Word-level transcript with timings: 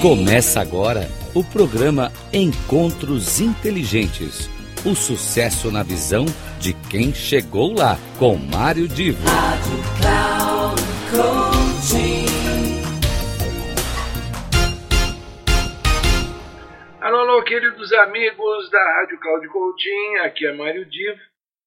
Começa 0.00 0.62
agora 0.62 1.02
o 1.34 1.44
programa 1.44 2.10
Encontros 2.32 3.38
Inteligentes. 3.38 4.48
O 4.82 4.94
sucesso 4.94 5.70
na 5.70 5.82
visão 5.82 6.24
de 6.58 6.72
quem 6.88 7.12
chegou 7.12 7.74
lá, 7.74 7.98
com 8.18 8.34
Mário 8.34 8.88
Divo. 8.88 9.22
Rádio 9.28 9.76
Cloud 10.00 10.80
Alô, 17.02 17.18
alô, 17.18 17.42
queridos 17.42 17.92
amigos 17.92 18.70
da 18.70 18.82
Rádio 18.82 19.20
Cloud 19.20 19.48
Coaching, 19.48 20.16
aqui 20.24 20.46
é 20.46 20.54
Mário 20.54 20.86
Divo 20.86 21.20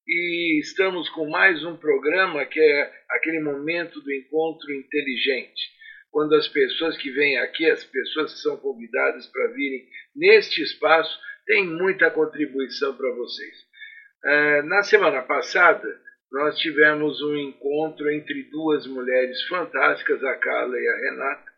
e 0.08 0.58
estamos 0.58 1.08
com 1.10 1.30
mais 1.30 1.64
um 1.64 1.76
programa 1.76 2.44
que 2.46 2.58
é 2.58 2.92
aquele 3.10 3.38
momento 3.38 4.00
do 4.00 4.12
encontro 4.12 4.74
inteligente 4.74 5.73
quando 6.14 6.32
as 6.36 6.46
pessoas 6.46 6.96
que 6.96 7.10
vêm 7.10 7.38
aqui, 7.38 7.68
as 7.68 7.82
pessoas 7.82 8.34
que 8.34 8.38
são 8.38 8.56
convidadas 8.58 9.26
para 9.26 9.48
virem 9.48 9.84
neste 10.14 10.62
espaço, 10.62 11.18
têm 11.44 11.66
muita 11.66 12.08
contribuição 12.08 12.96
para 12.96 13.10
vocês. 13.16 13.56
Uh, 14.24 14.62
na 14.68 14.84
semana 14.84 15.22
passada, 15.22 15.88
nós 16.30 16.56
tivemos 16.58 17.20
um 17.20 17.36
encontro 17.36 18.08
entre 18.12 18.44
duas 18.44 18.86
mulheres 18.86 19.42
fantásticas, 19.48 20.22
a 20.22 20.36
Carla 20.36 20.78
e 20.78 20.86
a 20.86 20.96
Renata. 20.98 21.52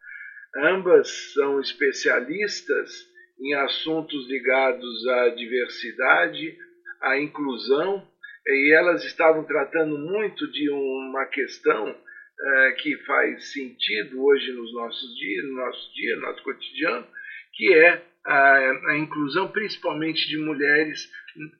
Ambas 0.56 1.34
são 1.34 1.61
especialistas 1.61 2.91
em 3.38 3.52
assuntos 3.56 4.27
ligados 4.27 5.06
à 5.06 5.28
diversidade, 5.34 6.56
à 7.02 7.19
inclusão, 7.19 8.09
e 8.47 8.75
elas 8.75 9.05
estavam 9.05 9.45
tratando 9.45 9.98
muito 9.98 10.50
de 10.50 10.70
uma 10.70 11.27
questão 11.27 11.95
é, 12.39 12.73
que 12.73 12.97
faz 13.05 13.53
sentido 13.53 14.23
hoje 14.23 14.53
nos 14.53 14.73
nossos 14.75 15.17
dias, 15.17 15.45
no 15.45 15.56
nosso 15.56 15.95
dia, 15.95 16.17
no 16.17 16.23
nosso 16.23 16.43
cotidiano, 16.43 17.06
que 17.55 17.75
é 17.75 18.03
a, 18.25 18.91
a 18.91 18.98
inclusão 18.98 19.48
principalmente 19.48 20.28
de 20.28 20.37
mulheres, 20.39 21.11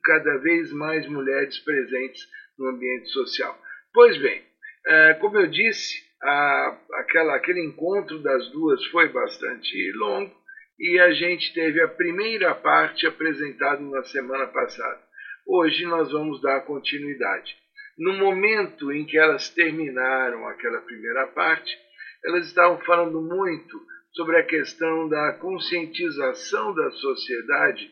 cada 0.03 0.37
vez 0.37 0.71
mais 0.71 1.07
mulheres 1.07 1.57
presentes 1.59 2.21
no 2.57 2.69
ambiente 2.69 3.09
social. 3.09 3.57
Pois 3.93 4.17
bem, 4.17 4.43
é, 4.85 5.13
como 5.15 5.37
eu 5.37 5.47
disse, 5.47 6.07
a, 6.21 6.77
aquela, 6.93 7.35
aquele 7.35 7.63
encontro 7.65 8.19
das 8.19 8.49
duas 8.51 8.83
foi 8.87 9.09
bastante 9.09 9.91
longo 9.93 10.35
e 10.79 10.99
a 10.99 11.11
gente 11.11 11.53
teve 11.53 11.81
a 11.81 11.87
primeira 11.87 12.53
parte 12.53 13.07
apresentada 13.07 13.81
na 13.81 14.03
semana 14.03 14.47
passada. 14.47 15.01
Hoje 15.45 15.85
nós 15.85 16.11
vamos 16.11 16.41
dar 16.41 16.61
continuidade. 16.61 17.55
No 17.97 18.13
momento 18.13 18.91
em 18.91 19.05
que 19.05 19.17
elas 19.17 19.49
terminaram 19.49 20.47
aquela 20.47 20.81
primeira 20.81 21.27
parte, 21.27 21.75
elas 22.23 22.45
estavam 22.45 22.79
falando 22.85 23.19
muito 23.21 23.81
sobre 24.13 24.37
a 24.37 24.43
questão 24.43 25.09
da 25.09 25.33
conscientização 25.33 26.75
da 26.75 26.91
sociedade 26.91 27.89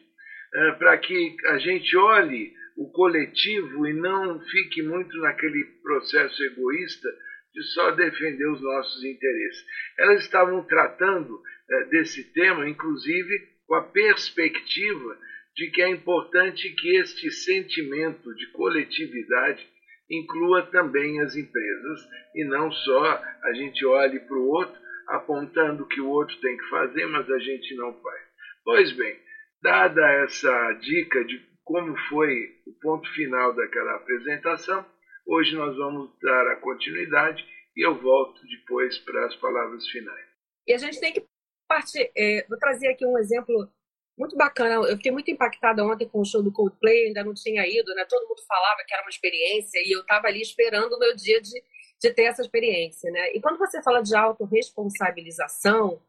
eh, 0.54 0.72
para 0.74 0.98
que 0.98 1.36
a 1.48 1.58
gente 1.58 1.96
olhe 1.98 2.54
o 2.78 2.92
coletivo 2.92 3.88
e 3.88 3.94
não 3.94 4.40
fique 4.42 4.84
muito 4.84 5.18
naquele 5.20 5.64
processo 5.82 6.44
egoísta 6.44 7.10
de 7.54 7.64
só 7.74 7.92
defender 7.92 8.48
os 8.50 8.62
nossos 8.62 9.04
interesses. 9.04 9.66
Elas 9.98 10.22
estavam 10.22 10.64
tratando 10.66 11.42
eh, 11.70 11.86
desse 11.86 12.32
tema, 12.34 12.70
inclusive, 12.70 13.48
com 13.66 13.76
a 13.76 13.84
perspectiva 13.84 15.18
de 15.56 15.72
que 15.72 15.82
é 15.82 15.90
importante 15.90 16.70
que 16.76 16.98
este 16.98 17.32
sentimento 17.32 18.36
de 18.36 18.48
coletividade 18.52 19.75
inclua 20.10 20.64
também 20.68 21.20
as 21.22 21.36
empresas 21.36 22.08
e 22.36 22.44
não 22.46 22.72
só 22.72 23.24
a 23.44 23.54
gente 23.54 23.86
olhe 23.86 24.20
para 24.20 24.38
o 24.38 24.48
outro 24.48 24.86
apontando 25.08 25.84
o 25.84 25.88
que 25.88 26.02
o 26.02 26.10
outro 26.10 26.36
tem 26.42 26.58
que 26.58 26.70
fazer, 26.70 27.06
mas 27.08 27.30
a 27.30 27.40
gente 27.40 27.76
não 27.76 27.94
faz. 28.02 28.22
Pois 28.64 28.92
bem, 28.94 29.20
dada 29.62 30.02
essa 30.24 30.74
dica 30.74 31.24
de 31.26 31.40
como 31.64 31.98
foi 32.10 32.30
o 32.68 32.74
ponto 32.82 33.12
final 33.14 33.54
daquela 33.54 33.96
apresentação, 33.96 34.86
hoje 35.28 35.56
nós 35.56 35.76
vamos 35.76 36.12
dar 36.22 36.52
a 36.52 36.56
continuidade 36.58 37.44
e 37.76 37.86
eu 37.86 37.96
volto 38.00 38.42
depois 38.48 38.98
para 39.00 39.26
as 39.26 39.36
palavras 39.38 39.88
finais. 39.90 40.26
E 40.68 40.74
a 40.74 40.78
gente 40.78 41.00
tem 41.00 41.14
que 41.14 41.26
partir. 41.68 42.12
É, 42.16 42.46
vou 42.48 42.58
trazer 42.58 42.88
aqui 42.88 43.06
um 43.06 43.18
exemplo 43.18 43.70
muito 44.18 44.36
bacana. 44.36 44.88
Eu 44.88 44.98
fiquei 44.98 45.12
muito 45.12 45.30
impactada 45.30 45.84
ontem 45.86 46.08
com 46.08 46.22
o 46.22 46.26
show 46.26 46.42
do 46.42 46.52
Coldplay, 46.52 47.08
ainda 47.08 47.24
não 47.24 47.34
tinha 47.34 47.68
ido, 47.68 47.94
né? 47.94 48.06
Todo 48.08 48.28
mundo 48.28 48.42
falava 48.48 48.84
que 48.88 48.94
era 48.94 49.04
uma 49.04 49.10
experiência 49.10 49.80
e 49.80 49.92
eu 49.96 50.02
estava 50.02 50.28
ali 50.28 50.42
esperando 50.42 50.94
o 50.94 51.00
meu 51.00 51.16
dia 51.16 51.42
de, 51.42 51.62
de 52.02 52.12
ter 52.12 52.24
essa 52.24 52.42
experiência, 52.42 53.12
né? 53.12 53.34
E 53.34 53.42
quando 53.42 53.58
você 53.58 53.82
fala 53.84 54.02
de 54.02 54.16
autorresponsabilização, 54.16 56.02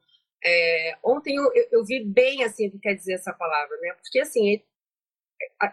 é, 0.44 0.97
ontem 1.03 1.37
eu, 1.37 1.44
eu, 1.55 1.69
eu, 1.72 1.84
vi 1.84 2.05
bem 2.05 2.44
assim 2.44 2.69
o 2.69 2.71
que 2.72 2.78
quer 2.78 2.94
dizer 2.94 3.15
essa 3.15 3.33
palavra, 3.33 3.77
né? 3.78 3.93
Porque 3.94 4.21
assim 4.21 4.62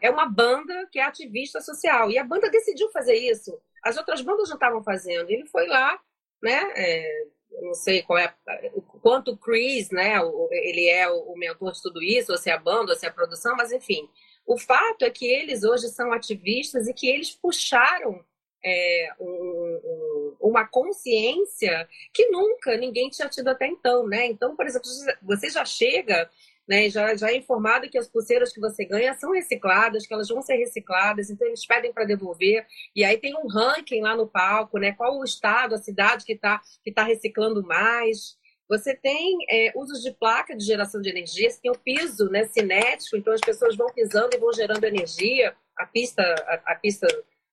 é 0.01 0.09
uma 0.09 0.25
banda 0.27 0.87
que 0.91 0.99
é 0.99 1.03
ativista 1.03 1.61
social 1.61 2.09
e 2.11 2.17
a 2.17 2.23
banda 2.23 2.49
decidiu 2.49 2.89
fazer 2.91 3.15
isso. 3.15 3.59
As 3.83 3.97
outras 3.97 4.21
bandas 4.21 4.49
não 4.49 4.55
estavam 4.55 4.83
fazendo. 4.83 5.29
Ele 5.29 5.45
foi 5.47 5.67
lá, 5.67 5.99
né? 6.41 6.73
É, 6.75 7.27
não 7.61 7.73
sei 7.73 8.01
qual 8.01 8.19
é 8.19 8.33
o 8.73 8.81
quanto 8.81 9.31
o 9.31 9.37
Chris, 9.37 9.89
né, 9.91 10.19
ele 10.51 10.87
é 10.87 11.09
o 11.09 11.35
mentor 11.35 11.71
de 11.71 11.81
tudo 11.81 12.01
isso, 12.01 12.31
ou 12.31 12.37
se 12.37 12.49
é 12.49 12.53
a 12.53 12.57
banda, 12.57 12.91
ou 12.91 12.97
se 12.97 13.05
é 13.05 13.09
a 13.09 13.13
produção, 13.13 13.55
mas 13.55 13.71
enfim. 13.71 14.09
O 14.45 14.57
fato 14.57 15.03
é 15.03 15.09
que 15.09 15.25
eles 15.25 15.63
hoje 15.63 15.87
são 15.89 16.11
ativistas 16.11 16.87
e 16.87 16.93
que 16.93 17.07
eles 17.07 17.31
puxaram 17.31 18.23
é, 18.65 19.09
um, 19.19 19.25
um, 19.25 20.35
uma 20.39 20.65
consciência 20.65 21.87
que 22.13 22.29
nunca 22.29 22.77
ninguém 22.77 23.09
tinha 23.09 23.27
tido 23.27 23.49
até 23.49 23.67
então, 23.67 24.07
né? 24.07 24.25
Então, 24.27 24.55
por 24.55 24.65
exemplo, 24.65 24.89
você 25.21 25.49
já 25.49 25.65
chega 25.65 26.29
né? 26.67 26.89
Já, 26.89 27.15
já 27.15 27.29
é 27.29 27.37
informado 27.37 27.89
que 27.89 27.97
as 27.97 28.07
pulseiras 28.07 28.53
que 28.53 28.59
você 28.59 28.85
ganha 28.85 29.13
são 29.13 29.31
recicladas, 29.31 30.05
que 30.05 30.13
elas 30.13 30.29
vão 30.29 30.41
ser 30.41 30.55
recicladas, 30.55 31.29
então 31.29 31.47
eles 31.47 31.65
pedem 31.65 31.93
para 31.93 32.05
devolver. 32.05 32.65
E 32.95 33.03
aí 33.03 33.17
tem 33.17 33.35
um 33.35 33.47
ranking 33.47 34.01
lá 34.01 34.15
no 34.15 34.27
palco, 34.27 34.77
né? 34.77 34.93
Qual 34.93 35.19
o 35.19 35.23
estado, 35.23 35.75
a 35.75 35.77
cidade 35.77 36.25
que 36.25 36.33
está 36.33 36.61
que 36.83 36.91
tá 36.91 37.03
reciclando 37.03 37.63
mais. 37.63 38.37
Você 38.69 38.95
tem 38.95 39.37
é, 39.49 39.73
usos 39.75 40.01
de 40.01 40.11
placa 40.11 40.55
de 40.55 40.65
geração 40.65 41.01
de 41.01 41.09
energia, 41.09 41.49
você 41.49 41.61
tem 41.61 41.71
o 41.71 41.77
piso 41.77 42.29
né, 42.29 42.45
cinético, 42.45 43.17
então 43.17 43.33
as 43.33 43.41
pessoas 43.41 43.75
vão 43.75 43.87
pisando 43.87 44.29
e 44.33 44.39
vão 44.39 44.53
gerando 44.53 44.83
energia. 44.85 45.53
A 45.77 45.85
pista, 45.85 46.23
a, 46.23 46.71
a 46.71 46.75
pista 46.75 47.05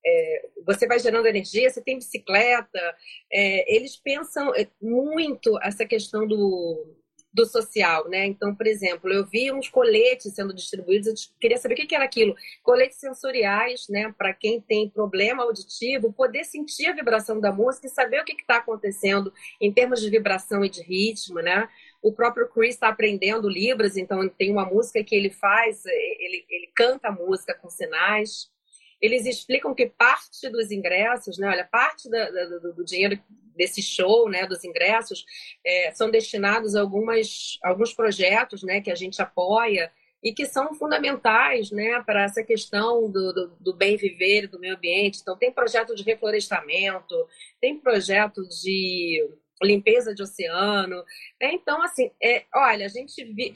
é, 0.05 0.49
você 0.65 0.87
vai 0.87 0.99
gerando 0.99 1.27
energia, 1.27 1.69
você 1.69 1.83
tem 1.83 1.99
bicicleta. 1.99 2.97
É, 3.31 3.75
eles 3.75 3.97
pensam 3.97 4.55
é, 4.55 4.67
muito 4.81 5.59
essa 5.63 5.85
questão 5.85 6.27
do, 6.27 6.97
do 7.33 7.47
social, 7.47 8.09
né? 8.09 8.27
Então, 8.27 8.55
por 8.55 8.67
exemplo, 8.67 9.11
eu 9.13 9.25
vi 9.25 9.53
uns 9.53 9.69
coletes 9.69 10.35
sendo 10.35 10.53
distribuídos, 10.53 11.07
eu 11.07 11.15
queria 11.41 11.59
saber 11.59 11.75
o 11.75 11.77
que 11.77 11.95
era 11.95 12.05
aquilo. 12.05 12.35
Coletes 12.63 12.99
sensoriais, 12.99 13.87
né? 13.89 14.13
Para 14.19 14.35
quem 14.35 14.61
tem 14.61 14.89
problema 14.89 15.45
auditivo, 15.45 16.13
poder 16.13 16.45
sentir 16.45 16.87
a 16.87 16.93
vibração 16.93 17.41
da 17.41 17.53
música 17.53 17.87
e 17.87 17.91
saber 17.91 18.21
o 18.21 18.25
que 18.25 18.33
está 18.33 18.57
acontecendo 18.57 19.33
em 19.61 19.73
termos 19.73 20.01
de 20.01 20.11
vibração 20.11 20.65
e 20.65 20.69
de 20.69 20.83
ritmo, 20.83 21.41
né? 21.41 21.69
O 22.03 22.13
próprio 22.13 22.49
Chris 22.49 22.75
está 22.75 22.89
aprendendo 22.89 23.49
Libras, 23.49 23.97
então 23.97 24.29
tem 24.29 24.51
uma 24.51 24.65
música 24.65 25.05
que 25.05 25.15
ele 25.15 25.31
faz, 25.31 25.85
ele, 25.85 26.45
ele 26.49 26.71
canta 26.75 27.09
a 27.09 27.13
música 27.13 27.55
com 27.55 27.69
sinais. 27.69 28.51
Eles 29.01 29.27
explicam 29.27 29.75
que 29.75 29.87
parte 29.87 30.49
dos 30.51 30.71
ingressos, 30.71 31.39
né? 31.39 31.49
Olha, 31.49 31.65
parte 31.65 32.09
do 32.09 32.85
dinheiro 32.85 33.19
desse 33.57 33.83
show, 33.83 34.29
né, 34.29 34.47
dos 34.47 34.65
ingressos, 34.65 35.25
é, 35.65 35.93
são 35.93 36.11
destinados 36.11 36.75
a 36.75 36.81
algumas, 36.81 37.59
alguns 37.63 37.93
projetos 37.93 38.63
né, 38.63 38.81
que 38.81 38.91
a 38.91 38.95
gente 38.95 39.21
apoia 39.21 39.93
e 40.23 40.33
que 40.33 40.47
são 40.47 40.75
fundamentais 40.75 41.71
né, 41.71 42.03
para 42.05 42.25
essa 42.25 42.43
questão 42.43 43.11
do, 43.11 43.33
do, 43.33 43.57
do, 43.61 43.75
bem 43.75 43.97
viver, 43.97 44.47
do 44.47 44.59
meio 44.59 44.77
ambiente. 44.77 45.21
Então, 45.21 45.37
tem 45.37 45.53
projeto 45.53 45.95
de 45.95 46.03
reflorestamento, 46.03 47.15
tem 47.61 47.79
projeto 47.79 48.43
de 48.49 49.29
limpeza 49.63 50.15
de 50.15 50.23
oceano. 50.23 50.97
Né? 51.41 51.53
Então, 51.53 51.83
assim, 51.83 52.11
é, 52.23 52.45
olha, 52.55 52.87
a 52.87 52.89
gente, 52.89 53.25
vi, 53.25 53.55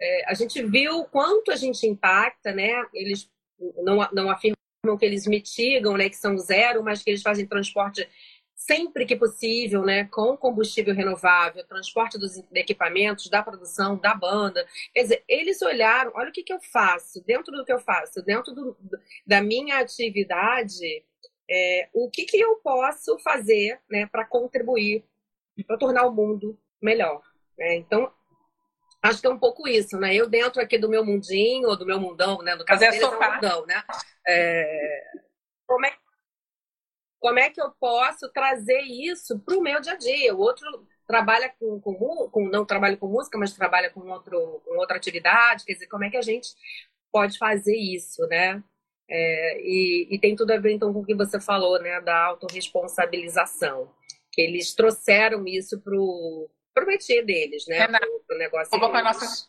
é, 0.00 0.30
a 0.30 0.34
gente 0.34 0.62
viu 0.62 1.04
quanto 1.04 1.50
a 1.50 1.56
gente 1.56 1.86
impacta, 1.86 2.52
né? 2.52 2.72
Eles 2.94 3.30
não, 3.82 4.06
não 4.12 4.30
afirmam 4.30 4.56
que 4.94 5.06
eles 5.06 5.26
mitigam, 5.26 5.96
né, 5.96 6.10
que 6.10 6.16
são 6.16 6.36
zero, 6.36 6.84
mas 6.84 7.02
que 7.02 7.08
eles 7.08 7.22
fazem 7.22 7.46
transporte 7.46 8.06
sempre 8.66 9.06
que 9.06 9.14
possível, 9.14 9.82
né, 9.84 10.04
com 10.04 10.36
combustível 10.36 10.92
renovável, 10.92 11.64
transporte 11.64 12.18
dos 12.18 12.36
equipamentos, 12.52 13.30
da 13.30 13.42
produção, 13.42 13.96
da 13.96 14.14
banda. 14.14 14.66
Quer 14.92 15.02
dizer, 15.02 15.24
eles 15.28 15.62
olharam, 15.62 16.10
olha 16.14 16.30
o 16.30 16.32
que, 16.32 16.42
que 16.42 16.52
eu 16.52 16.60
faço, 16.60 17.22
dentro 17.24 17.56
do 17.56 17.64
que 17.64 17.72
eu 17.72 17.78
faço, 17.78 18.22
dentro 18.22 18.52
do, 18.52 18.76
da 19.24 19.40
minha 19.40 19.78
atividade, 19.78 21.04
é, 21.48 21.88
o 21.94 22.10
que, 22.10 22.24
que 22.24 22.38
eu 22.38 22.56
posso 22.56 23.16
fazer 23.20 23.80
né, 23.88 24.06
para 24.06 24.24
contribuir, 24.24 25.04
para 25.64 25.78
tornar 25.78 26.06
o 26.06 26.12
mundo 26.12 26.58
melhor. 26.82 27.22
Né? 27.56 27.76
Então, 27.76 28.12
acho 29.06 29.20
que 29.20 29.26
é 29.26 29.30
um 29.30 29.38
pouco 29.38 29.66
isso, 29.68 29.98
né? 29.98 30.14
Eu 30.14 30.28
dentro 30.28 30.60
aqui 30.60 30.78
do 30.78 30.88
meu 30.88 31.04
mundinho, 31.04 31.68
ou 31.68 31.76
do 31.76 31.86
meu 31.86 32.00
mundão, 32.00 32.42
né? 32.42 32.54
No 32.54 32.64
caso 32.64 32.80
deles 32.80 33.00
é 33.00 33.06
um 33.06 33.12
mundão, 33.12 33.66
né? 33.66 33.82
É, 34.26 35.02
como 35.66 35.86
é 35.86 35.96
como 37.18 37.38
é 37.40 37.50
que 37.50 37.60
eu 37.60 37.72
posso 37.80 38.30
trazer 38.30 38.82
isso 38.82 39.38
para 39.40 39.56
o 39.56 39.62
meu 39.62 39.80
dia 39.80 39.94
a 39.94 39.96
dia? 39.96 40.34
O 40.34 40.38
outro 40.38 40.86
trabalha 41.06 41.52
com, 41.58 41.80
com, 41.80 41.94
com, 42.30 42.48
não 42.48 42.64
trabalha 42.64 42.96
com 42.96 43.08
música, 43.08 43.38
mas 43.38 43.52
trabalha 43.52 43.90
com, 43.90 44.00
outro, 44.10 44.62
com 44.64 44.78
outra 44.78 44.96
atividade, 44.96 45.64
quer 45.64 45.72
dizer, 45.72 45.88
como 45.88 46.04
é 46.04 46.10
que 46.10 46.16
a 46.16 46.22
gente 46.22 46.50
pode 47.10 47.38
fazer 47.38 47.76
isso, 47.76 48.26
né? 48.28 48.62
É, 49.08 49.60
e, 49.60 50.08
e, 50.10 50.18
tem 50.18 50.34
tudo 50.34 50.52
a 50.52 50.58
ver 50.58 50.72
então 50.72 50.92
com 50.92 51.00
o 51.00 51.04
que 51.04 51.14
você 51.14 51.40
falou, 51.40 51.80
né, 51.80 52.00
da 52.00 52.24
autorresponsabilização, 52.26 53.88
que 54.32 54.42
eles 54.42 54.74
trouxeram 54.74 55.46
isso 55.46 55.80
pro 55.80 56.50
pro 56.76 56.86
métier 56.86 57.24
deles, 57.24 57.66
né, 57.66 57.78
é, 57.78 57.88
pro, 57.88 58.24
pro 58.26 58.36
negócio 58.36 58.84
a 58.84 59.02
nossa... 59.02 59.48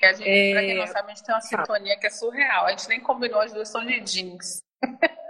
A 0.00 0.12
gente, 0.12 0.28
é... 0.28 0.52
Pra 0.52 0.60
quem 0.60 0.74
não 0.76 0.86
sabe, 0.86 1.10
a 1.10 1.14
gente 1.14 1.26
tem 1.26 1.34
uma 1.34 1.40
sintonia 1.40 1.98
que 1.98 2.06
é 2.06 2.10
surreal. 2.10 2.66
A 2.66 2.70
gente 2.70 2.88
nem 2.88 3.00
combinou, 3.00 3.40
as 3.40 3.52
duas 3.52 3.68
são 3.68 3.84
de 3.84 4.00
jeans. 4.00 4.62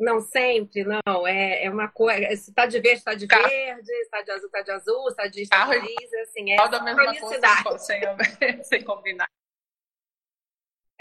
Não 0.00 0.20
sempre, 0.20 0.82
não. 0.82 1.24
É, 1.24 1.64
é 1.64 1.70
uma 1.70 1.86
coisa. 1.86 2.34
Se 2.34 2.52
tá 2.52 2.66
de 2.66 2.80
verde, 2.80 2.98
está 2.98 3.14
de 3.14 3.24
Carro. 3.28 3.48
verde, 3.48 3.86
se 3.86 4.10
tá 4.10 4.20
de 4.20 4.32
azul, 4.32 4.46
está 4.46 4.62
de 4.62 4.70
azul, 4.72 5.10
se 5.10 5.16
tá 5.16 5.26
de 5.28 5.42
está 5.42 5.64
de 5.66 5.80
jeans, 5.80 6.12
assim, 6.22 6.50
é 6.50 6.56
da 6.68 6.82
mesma 6.82 7.62
cor, 7.62 7.78
sem, 7.78 8.00
sem 8.64 8.82
combinar. 8.82 9.28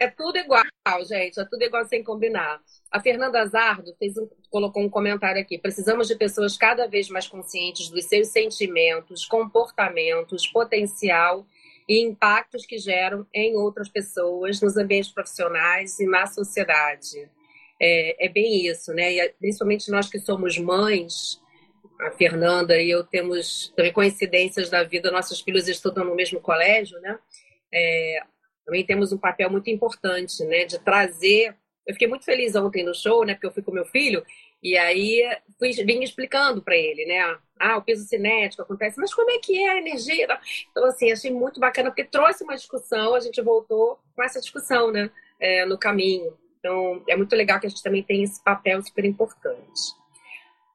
É 0.02 0.10
tudo 0.10 0.38
igual, 0.38 0.66
gente. 1.08 1.40
É 1.40 1.46
tudo 1.46 1.64
igual 1.64 1.86
sem 1.86 2.04
combinar. 2.04 2.60
A 2.90 3.00
Fernanda 3.00 3.46
Zardo 3.46 3.94
fez 4.00 4.18
um, 4.18 4.28
colocou 4.50 4.82
um 4.82 4.90
comentário 4.90 5.42
aqui. 5.42 5.58
Precisamos 5.58 6.08
de 6.08 6.16
pessoas 6.16 6.58
cada 6.58 6.88
vez 6.88 7.08
mais 7.10 7.28
conscientes 7.28 7.90
dos 7.90 8.06
seus 8.06 8.30
sentimentos, 8.30 9.26
comportamentos, 9.26 10.48
potencial 10.48 11.46
e 11.88 12.02
impactos 12.02 12.66
que 12.66 12.78
geram 12.78 13.28
em 13.34 13.56
outras 13.56 13.90
pessoas, 13.90 14.60
nos 14.62 14.76
ambientes 14.76 15.12
profissionais 15.12 16.00
e 16.00 16.06
na 16.06 16.26
sociedade 16.26 17.30
é, 17.82 18.26
é 18.26 18.30
bem 18.30 18.68
isso, 18.68 18.94
né? 18.94 19.12
E 19.12 19.30
principalmente 19.40 19.90
nós 19.90 20.08
que 20.08 20.20
somos 20.20 20.58
mães, 20.60 21.42
a 22.02 22.12
Fernanda 22.12 22.80
e 22.80 22.92
eu 22.92 23.04
temos 23.04 23.74
também 23.76 23.92
coincidências 23.92 24.70
da 24.70 24.84
vida, 24.84 25.12
nossos 25.12 25.42
filhos 25.42 25.68
estudam 25.68 26.06
no 26.06 26.16
mesmo 26.16 26.40
colégio, 26.40 27.00
né? 27.02 27.18
É, 27.74 28.24
também 28.72 28.86
temos 28.86 29.12
um 29.12 29.18
papel 29.18 29.50
muito 29.50 29.70
importante, 29.70 30.46
né? 30.46 30.64
De 30.64 30.80
trazer. 30.80 31.58
Eu 31.86 31.94
fiquei 31.94 32.08
muito 32.08 32.24
feliz 32.24 32.56
ontem 32.56 32.86
no 32.86 32.96
show, 32.96 33.26
né? 33.26 33.34
Porque 33.34 33.48
eu 33.48 33.52
fui 33.52 33.62
com 33.62 33.72
meu 33.72 33.84
filho 33.84 34.26
e 34.64 34.78
aí 34.78 35.24
fui, 35.60 35.72
vim 35.72 36.02
explicando 36.02 36.62
para 36.62 36.78
ele, 36.78 37.06
né? 37.06 37.38
Ah, 37.60 37.76
o 37.76 37.82
peso 37.82 38.08
cinético 38.08 38.62
acontece, 38.62 38.98
mas 38.98 39.14
como 39.14 39.30
é 39.30 39.40
que 39.40 39.62
é 39.62 39.72
a 39.72 39.78
energia? 39.78 40.26
Então, 40.70 40.86
assim, 40.86 41.12
achei 41.12 41.30
muito 41.30 41.60
bacana, 41.60 41.90
porque 41.90 42.06
trouxe 42.06 42.46
uma 42.46 42.56
discussão, 42.56 43.14
a 43.14 43.20
gente 43.20 43.42
voltou 43.42 44.00
com 44.16 44.24
essa 44.24 44.40
discussão, 44.40 44.90
né? 44.90 45.12
É, 45.38 45.66
no 45.66 45.78
caminho. 45.78 46.38
Então, 46.60 47.04
é 47.10 47.18
muito 47.18 47.36
legal 47.36 47.60
que 47.60 47.66
a 47.66 47.70
gente 47.70 47.84
também 47.84 48.04
tem 48.04 48.24
esse 48.24 48.42
papel 48.42 48.82
super 48.82 49.04
importante. 49.04 49.82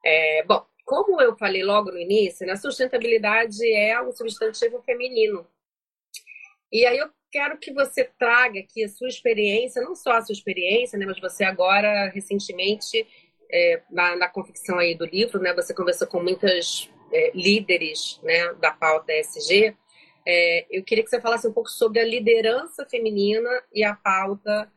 É, 0.05 0.43
bom, 0.43 0.63
como 0.85 1.19
eu 1.19 1.35
falei 1.35 1.63
logo 1.63 1.89
no 1.91 1.97
início, 1.97 2.45
né, 2.45 2.53
a 2.53 2.57
sustentabilidade 2.57 3.73
é 3.73 3.99
um 4.01 4.11
substantivo 4.11 4.83
feminino. 4.83 5.47
E 6.71 6.85
aí 6.85 6.97
eu 6.97 7.09
quero 7.31 7.57
que 7.57 7.73
você 7.73 8.03
traga 8.17 8.59
aqui 8.59 8.83
a 8.83 8.89
sua 8.89 9.07
experiência, 9.07 9.81
não 9.81 9.95
só 9.95 10.13
a 10.13 10.21
sua 10.21 10.33
experiência, 10.33 10.97
né, 10.97 11.05
mas 11.05 11.19
você 11.19 11.43
agora, 11.43 12.09
recentemente, 12.09 13.05
é, 13.51 13.81
na, 13.89 14.15
na, 14.15 14.29
confecção 14.29 14.77
aí 14.77 14.95
do 14.95 15.05
livro, 15.05 15.39
né, 15.39 15.53
você 15.53 15.73
conversou 15.73 16.07
com 16.07 16.21
muitas 16.21 16.89
é, 17.11 17.31
líderes 17.33 18.19
né, 18.23 18.53
da 18.55 18.71
pauta 18.71 19.13
ESG. 19.13 19.75
É, 20.25 20.65
eu 20.69 20.83
queria 20.83 21.03
que 21.03 21.09
você 21.09 21.21
falasse 21.21 21.47
um 21.47 21.53
pouco 21.53 21.69
sobre 21.69 21.99
a 21.99 22.05
liderança 22.05 22.85
feminina 22.85 23.49
e 23.73 23.83
a 23.83 23.95
pauta 23.95 24.69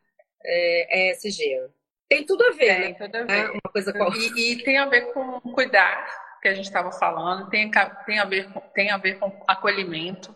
é, 0.45 1.11
ESG. 1.11 1.69
Tem 2.09 2.25
tudo 2.25 2.45
a 2.45 2.51
ver, 2.51 2.81
tem 2.81 2.81
né? 2.81 2.95
Tudo 2.95 3.17
a 3.17 3.23
ver. 3.25 3.33
É 3.33 3.51
uma 3.51 3.73
coisa 3.73 3.93
com... 3.93 4.13
e, 4.15 4.53
e 4.53 4.63
tem 4.63 4.79
a 4.79 4.87
ver 4.87 5.13
com 5.13 5.41
cuidar, 5.53 6.07
que 6.41 6.49
a 6.49 6.55
gente 6.55 6.67
estava 6.67 6.91
falando, 6.93 7.49
tem, 7.51 7.71
tem, 8.07 8.19
a 8.19 8.25
ver 8.25 8.53
com, 8.53 8.61
tem 8.75 8.91
a 8.91 8.97
ver 8.97 9.19
com 9.19 9.33
acolhimento, 9.47 10.35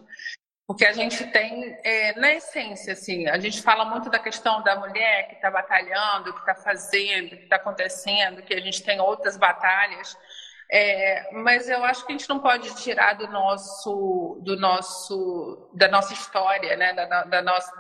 porque 0.67 0.87
a 0.87 0.93
gente 0.93 1.25
tem, 1.27 1.79
é, 1.85 2.19
na 2.19 2.33
essência, 2.33 2.95
assim, 2.95 3.29
a 3.29 3.39
gente 3.39 3.61
fala 3.61 3.85
muito 3.85 4.09
da 4.09 4.19
questão 4.19 4.63
da 4.63 4.77
mulher 4.77 5.29
que 5.29 5.35
está 5.35 5.51
batalhando, 5.51 6.33
que 6.33 6.41
está 6.41 6.55
fazendo, 6.55 7.37
que 7.37 7.45
está 7.45 7.57
acontecendo, 7.57 8.43
que 8.43 8.55
a 8.55 8.61
gente 8.61 8.83
tem 8.83 8.99
outras 9.01 9.37
batalhas, 9.37 10.17
é, 10.71 11.31
mas 11.33 11.69
eu 11.69 11.85
acho 11.85 12.07
que 12.07 12.13
a 12.13 12.17
gente 12.17 12.29
não 12.29 12.41
pode 12.41 12.75
tirar 12.83 13.13
do 13.15 13.29
nosso, 13.29 14.41
do 14.43 14.59
nosso, 14.59 15.71
da 15.75 15.89
nossa 15.89 16.15
história, 16.15 16.77
né, 16.77 16.95
da, 16.95 17.25
da 17.25 17.43
nossa, 17.43 17.71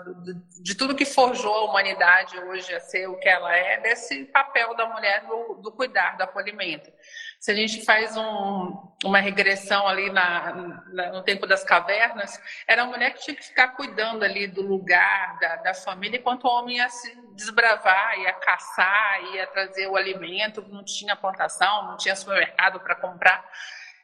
de 0.63 0.75
tudo 0.75 0.95
que 0.95 1.07
forjou 1.07 1.55
a 1.55 1.65
humanidade 1.65 2.39
hoje 2.39 2.75
a 2.75 2.81
ser 2.81 3.09
o 3.09 3.17
que 3.19 3.29
ela 3.29 3.57
é, 3.57 3.81
desse 3.81 4.27
papel 4.27 4.77
da 4.77 4.87
mulher 4.87 5.25
do, 5.27 5.55
do 5.63 5.73
cuidar, 5.73 6.17
do 6.19 6.25
acolhimento. 6.25 6.93
Se 7.44 7.50
a 7.50 7.55
gente 7.55 7.85
faz 7.85 8.17
um, 8.17 8.75
uma 9.05 9.20
regressão 9.20 9.87
ali 9.87 10.08
na, 10.11 10.81
na, 10.91 11.12
no 11.12 11.23
tempo 11.23 11.46
das 11.46 11.62
cavernas, 11.62 12.41
era 12.67 12.85
a 12.85 12.87
mulher 12.87 13.12
que 13.12 13.20
tinha 13.20 13.37
que 13.37 13.44
ficar 13.44 13.76
cuidando 13.76 14.23
ali 14.23 14.46
do 14.46 14.62
lugar, 14.62 15.38
da, 15.38 15.56
da 15.56 15.75
família, 15.75 16.19
enquanto 16.19 16.44
o 16.44 16.49
homem 16.49 16.79
ia 16.79 16.88
se 16.88 17.14
desbravar, 17.35 18.19
ia 18.19 18.32
caçar, 18.32 19.23
ia 19.35 19.46
trazer 19.49 19.87
o 19.88 19.94
alimento, 19.94 20.64
não 20.70 20.82
tinha 20.82 21.14
plantação, 21.14 21.88
não 21.88 21.99
tinha 21.99 22.17
supermercado 22.17 22.81
para 22.81 22.94
comprar. 22.94 23.44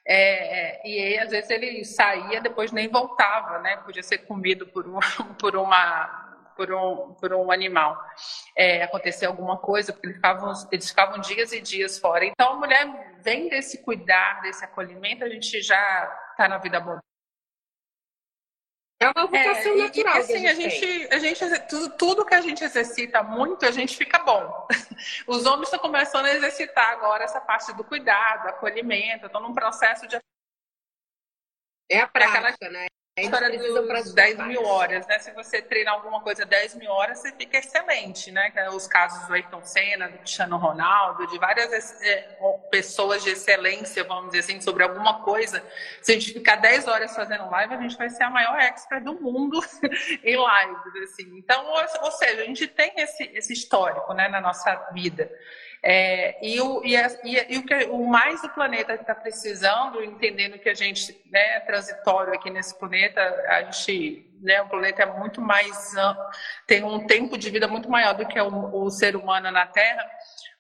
É, 0.07 0.87
e 0.87 1.03
aí, 1.03 1.19
às 1.21 1.31
vezes, 1.31 1.49
ele 1.49 1.83
saía, 1.83 2.43
depois 2.43 2.71
nem 2.73 2.89
voltava, 2.89 3.59
né? 3.61 3.79
Podia 3.79 4.03
ser 4.03 4.19
comido 4.19 4.67
por, 4.67 4.87
um, 4.87 4.99
por 5.41 5.57
uma 5.57 6.30
por 6.61 6.71
um, 6.75 7.15
por 7.15 7.33
um 7.33 7.51
animal 7.51 7.99
é, 8.55 8.83
acontecer 8.83 9.25
alguma 9.25 9.57
coisa, 9.57 9.95
porque 9.95 10.09
eles 10.09 10.17
ficavam, 10.17 10.53
eles 10.71 10.89
ficavam 10.91 11.19
dias 11.19 11.53
e 11.53 11.61
dias 11.63 11.99
fora. 11.99 12.27
Então, 12.27 12.53
a 12.53 12.57
mulher 12.57 13.17
vem 13.23 13.49
desse 13.49 13.83
cuidar, 13.83 14.43
desse 14.43 14.63
acolhimento, 14.63 15.25
a 15.25 15.29
gente 15.31 15.63
já 15.63 16.31
está 16.33 16.47
na 16.47 16.59
vida 16.59 16.79
boa. 16.79 17.01
É 19.03 19.07
uma 19.09 19.27
vocação 19.27 19.73
é, 19.73 19.77
natural. 19.77 20.17
E, 20.17 20.19
assim, 20.19 20.47
a 20.47 20.55
gente, 20.55 20.85
a 21.11 21.19
gente, 21.19 21.45
a 21.45 21.49
gente 21.49 21.67
tudo, 21.67 21.97
tudo, 21.97 22.27
que 22.27 22.35
a 22.35 22.43
gente 22.43 22.63
exercita 22.63 23.23
muito, 23.23 23.65
a 23.65 23.71
gente 23.71 23.97
fica 23.97 24.19
bom. 24.19 24.69
Os 25.27 25.47
homens 25.47 25.69
estão 25.69 25.81
começando 25.81 26.27
a 26.27 26.35
exercitar 26.35 26.91
agora 26.91 27.25
essa 27.25 27.41
parte 27.41 27.73
do 27.73 27.83
cuidado, 27.83 28.49
acolhimento, 28.49 29.25
estão 29.25 29.41
num 29.41 29.55
processo 29.55 30.07
de. 30.07 30.19
É 31.91 32.01
a 32.01 32.07
prática, 32.07 32.49
Aquela... 32.49 32.81
né? 32.81 32.87
A 33.19 33.23
história 33.23 33.59
dos 33.59 34.15
10 34.15 34.39
mil 34.47 34.65
horas, 34.65 35.07
né? 35.07 35.19
Se 35.19 35.33
você 35.33 35.61
treinar 35.61 35.95
alguma 35.95 36.21
coisa 36.21 36.47
10 36.47 36.77
mil 36.77 36.91
horas, 36.91 37.19
você 37.19 37.33
fica 37.33 37.59
excelente, 37.59 38.31
né? 38.31 38.53
É 38.55 38.71
os 38.71 38.87
casos 38.87 39.27
do 39.27 39.35
Ayrton 39.35 39.63
Senna, 39.65 40.09
do 40.09 40.19
Cristiano 40.19 40.57
Ronaldo, 40.57 41.27
de 41.27 41.39
várias 41.39 42.01
é, 42.03 42.39
pessoas 42.71 43.23
de 43.23 43.31
excelência, 43.31 44.05
vamos 44.05 44.27
dizer 44.27 44.39
assim, 44.39 44.61
sobre 44.61 44.85
alguma 44.85 45.23
coisa. 45.23 45.63
Se 46.01 46.13
a 46.13 46.15
gente 46.15 46.33
ficar 46.33 46.57
10 46.57 46.87
horas 46.87 47.15
fazendo 47.15 47.51
live, 47.51 47.75
a 47.75 47.81
gente 47.81 47.97
vai 47.97 48.09
ser 48.09 48.23
a 48.23 48.31
maior 48.31 48.59
expert 48.61 49.03
do 49.03 49.21
mundo 49.21 49.61
em 50.23 50.37
lives, 50.37 51.11
assim. 51.11 51.37
Então, 51.37 51.67
ou, 52.03 52.13
seja, 52.13 52.43
a 52.43 52.47
gente 52.47 52.69
tem 52.69 52.93
esse, 52.97 53.25
esse 53.35 53.53
histórico, 53.53 54.15
né, 54.15 54.29
na 54.29 54.41
nossa 54.41 54.73
vida. 54.93 55.31
É, 55.83 56.47
e, 56.47 56.61
o, 56.61 56.85
e, 56.85 56.95
a, 56.95 57.09
e, 57.25 57.57
o, 57.57 57.65
que, 57.65 57.75
o 57.87 58.07
mais 58.07 58.45
o 58.45 58.51
planeta 58.51 58.95
está 58.95 59.15
precisando, 59.15 60.03
entendendo 60.05 60.59
que 60.59 60.69
a 60.69 60.75
gente 60.75 61.19
né, 61.31 61.57
é 61.57 61.61
transitório 61.61 62.35
aqui 62.35 62.51
nesse 62.51 62.79
planeta, 62.79 63.21
a 63.49 63.63
gente, 63.63 64.31
né, 64.43 64.61
o 64.61 64.69
planeta 64.69 65.03
é 65.03 65.07
muito 65.07 65.41
mais 65.41 65.95
tem 66.67 66.85
um 66.85 67.07
tempo 67.07 67.39
de 67.39 67.49
vida 67.49 67.67
muito 67.67 67.89
maior 67.89 68.15
do 68.15 68.27
que 68.27 68.39
o, 68.39 68.85
o 68.85 68.91
ser 68.91 69.17
humano 69.17 69.51
na 69.51 69.67
Terra 69.67 70.07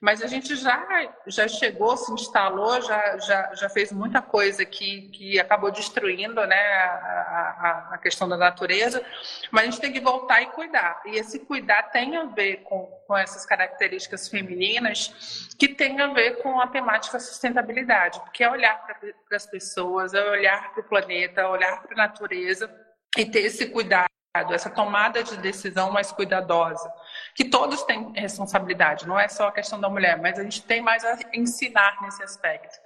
mas 0.00 0.22
a 0.22 0.26
gente 0.26 0.56
já, 0.56 1.12
já 1.26 1.46
chegou, 1.46 1.94
se 1.94 2.10
instalou, 2.12 2.80
já, 2.80 3.18
já, 3.18 3.54
já 3.54 3.68
fez 3.68 3.92
muita 3.92 4.22
coisa 4.22 4.64
que, 4.64 5.02
que 5.10 5.38
acabou 5.38 5.70
destruindo 5.70 6.44
né, 6.46 6.56
a, 6.56 7.88
a, 7.90 7.94
a 7.94 7.98
questão 7.98 8.26
da 8.26 8.36
natureza, 8.36 9.04
mas 9.50 9.62
a 9.62 9.66
gente 9.66 9.80
tem 9.80 9.92
que 9.92 10.00
voltar 10.00 10.40
e 10.40 10.46
cuidar. 10.46 11.02
E 11.04 11.18
esse 11.18 11.40
cuidar 11.40 11.82
tem 11.90 12.16
a 12.16 12.24
ver 12.24 12.62
com, 12.62 12.86
com 13.06 13.16
essas 13.16 13.44
características 13.44 14.26
femininas, 14.26 15.48
que 15.58 15.68
tem 15.68 16.00
a 16.00 16.06
ver 16.06 16.42
com 16.42 16.58
a 16.58 16.66
temática 16.66 17.20
sustentabilidade, 17.20 18.20
porque 18.20 18.42
é 18.42 18.50
olhar 18.50 18.82
para 19.28 19.36
as 19.36 19.46
pessoas, 19.46 20.14
é 20.14 20.30
olhar 20.30 20.72
para 20.72 20.80
o 20.80 20.88
planeta, 20.88 21.42
é 21.42 21.46
olhar 21.46 21.82
para 21.82 21.92
a 21.92 22.08
natureza 22.08 22.74
e 23.18 23.26
ter 23.26 23.40
esse 23.40 23.66
cuidado 23.66 24.08
essa 24.32 24.70
tomada 24.70 25.24
de 25.24 25.36
decisão 25.38 25.90
mais 25.90 26.12
cuidadosa, 26.12 26.92
que 27.34 27.44
todos 27.44 27.82
têm 27.82 28.12
responsabilidade, 28.12 29.06
não 29.06 29.18
é 29.18 29.26
só 29.26 29.48
a 29.48 29.52
questão 29.52 29.80
da 29.80 29.88
mulher, 29.88 30.20
mas 30.20 30.38
a 30.38 30.44
gente 30.44 30.62
tem 30.62 30.80
mais 30.80 31.04
a 31.04 31.18
ensinar 31.34 32.00
nesse 32.00 32.22
aspecto. 32.22 32.78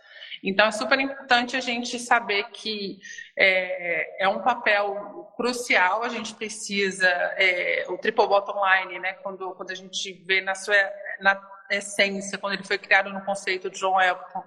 Então, 0.43 0.67
é 0.67 0.73
super 0.73 0.99
importante 0.99 1.55
a 1.57 1.61
gente 1.61 1.99
saber 1.99 2.45
que 2.45 2.99
é, 3.37 4.25
é 4.25 4.29
um 4.29 4.43
papel 4.43 5.33
crucial, 5.37 6.03
a 6.03 6.09
gente 6.09 6.35
precisa, 6.35 7.09
é, 7.37 7.85
o 7.89 7.99
triple 7.99 8.27
bottom 8.27 8.61
line, 8.65 8.99
né, 8.99 9.13
quando, 9.15 9.55
quando 9.55 9.71
a 9.71 9.75
gente 9.75 10.13
vê 10.27 10.41
na 10.41 10.55
sua, 10.55 10.77
na, 11.21 11.35
essência, 11.71 12.39
quando 12.39 12.55
ele 12.55 12.65
foi 12.65 12.79
criado 12.79 13.11
no 13.11 13.25
conceito 13.25 13.71
de 13.71 13.79
John 13.79 14.01
Elton, 14.01 14.45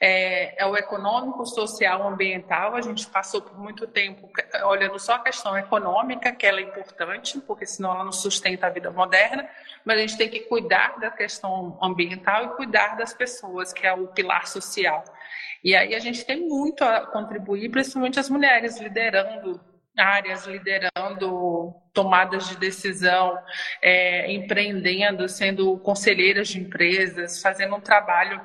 é, 0.00 0.62
é, 0.62 0.66
o 0.66 0.74
econômico, 0.74 1.44
social, 1.44 2.08
ambiental. 2.08 2.74
A 2.74 2.80
gente 2.80 3.06
passou 3.06 3.42
por 3.42 3.58
muito 3.58 3.86
tempo 3.86 4.30
olhando 4.64 4.98
só 4.98 5.14
a 5.14 5.18
questão 5.18 5.56
econômica, 5.58 6.32
que 6.32 6.46
ela 6.46 6.58
é 6.58 6.62
importante, 6.62 7.38
porque 7.40 7.66
senão 7.66 7.94
ela 7.94 8.04
não 8.04 8.12
sustenta 8.12 8.66
a 8.66 8.70
vida 8.70 8.90
moderna, 8.90 9.46
mas 9.84 9.96
a 9.96 10.00
gente 10.00 10.16
tem 10.16 10.30
que 10.30 10.40
cuidar 10.40 10.98
da 10.98 11.10
questão 11.10 11.78
ambiental 11.82 12.44
e 12.44 12.48
cuidar 12.56 12.96
das 12.96 13.12
pessoas, 13.12 13.72
que 13.72 13.86
é 13.86 13.92
o 13.92 14.08
pilar 14.08 14.46
social. 14.46 15.04
E 15.62 15.76
aí 15.76 15.94
a 15.94 15.98
gente 15.98 16.24
tem 16.24 16.48
muito 16.48 16.82
a 16.82 17.06
contribuir, 17.06 17.68
principalmente 17.68 18.18
as 18.18 18.30
mulheres 18.30 18.80
liderando 18.80 19.60
áreas, 19.98 20.46
liderando 20.46 21.74
tomadas 21.92 22.48
de 22.48 22.56
decisão, 22.56 23.38
é, 23.82 24.32
empreendendo, 24.32 25.28
sendo 25.28 25.76
conselheiras 25.80 26.48
de 26.48 26.60
empresas, 26.60 27.42
fazendo 27.42 27.74
um 27.74 27.80
trabalho 27.80 28.40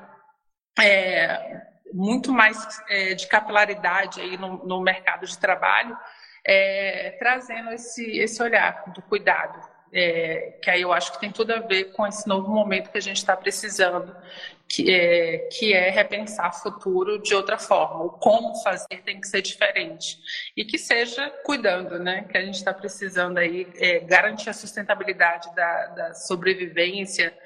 é, 0.78 1.62
muito 1.92 2.32
mais 2.32 2.82
é, 2.88 3.14
de 3.14 3.26
capilaridade 3.26 4.20
aí 4.20 4.36
no, 4.36 4.64
no 4.66 4.80
mercado 4.80 5.26
de 5.26 5.38
trabalho, 5.38 5.96
é, 6.44 7.16
trazendo 7.18 7.72
esse, 7.72 8.18
esse 8.18 8.42
olhar 8.42 8.84
do 8.92 9.02
cuidado, 9.02 9.58
é, 9.92 10.58
que 10.62 10.70
aí 10.70 10.82
eu 10.82 10.92
acho 10.92 11.12
que 11.12 11.20
tem 11.20 11.30
tudo 11.30 11.52
a 11.52 11.60
ver 11.60 11.92
com 11.92 12.06
esse 12.06 12.28
novo 12.28 12.50
momento 12.50 12.90
que 12.90 12.98
a 12.98 13.02
gente 13.02 13.16
está 13.16 13.36
precisando, 13.36 14.14
que 14.68 14.92
é, 14.92 15.48
que 15.52 15.72
é 15.72 15.90
repensar 15.90 16.50
o 16.50 16.52
futuro 16.52 17.22
de 17.22 17.34
outra 17.34 17.56
forma. 17.58 18.04
O 18.04 18.10
como 18.10 18.54
fazer 18.62 19.00
tem 19.04 19.20
que 19.20 19.28
ser 19.28 19.42
diferente. 19.42 20.18
E 20.56 20.64
que 20.64 20.76
seja 20.76 21.30
cuidando, 21.44 21.98
né? 21.98 22.26
Que 22.30 22.36
a 22.36 22.44
gente 22.44 22.56
está 22.56 22.74
precisando 22.74 23.38
aí 23.38 23.66
é, 23.76 24.00
garantir 24.00 24.50
a 24.50 24.52
sustentabilidade 24.52 25.54
da, 25.54 25.86
da 25.86 26.14
sobrevivência, 26.14 27.36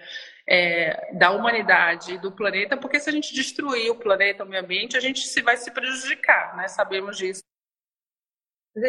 é, 0.49 1.15
da 1.15 1.31
humanidade 1.31 2.15
e 2.15 2.19
do 2.19 2.33
planeta, 2.33 2.77
porque 2.77 3.01
se 3.01 3.09
a 3.09 3.13
gente 3.13 3.35
destruir 3.35 3.91
o 3.91 3.99
planeta, 3.99 4.45
o 4.45 4.47
meio 4.47 4.63
ambiente, 4.63 4.97
a 4.97 5.01
gente 5.01 5.27
se 5.27 5.43
vai 5.43 5.57
se 5.57 5.71
prejudicar, 5.71 6.57
né? 6.57 6.69
Sabemos 6.69 7.17
disso. 7.17 7.43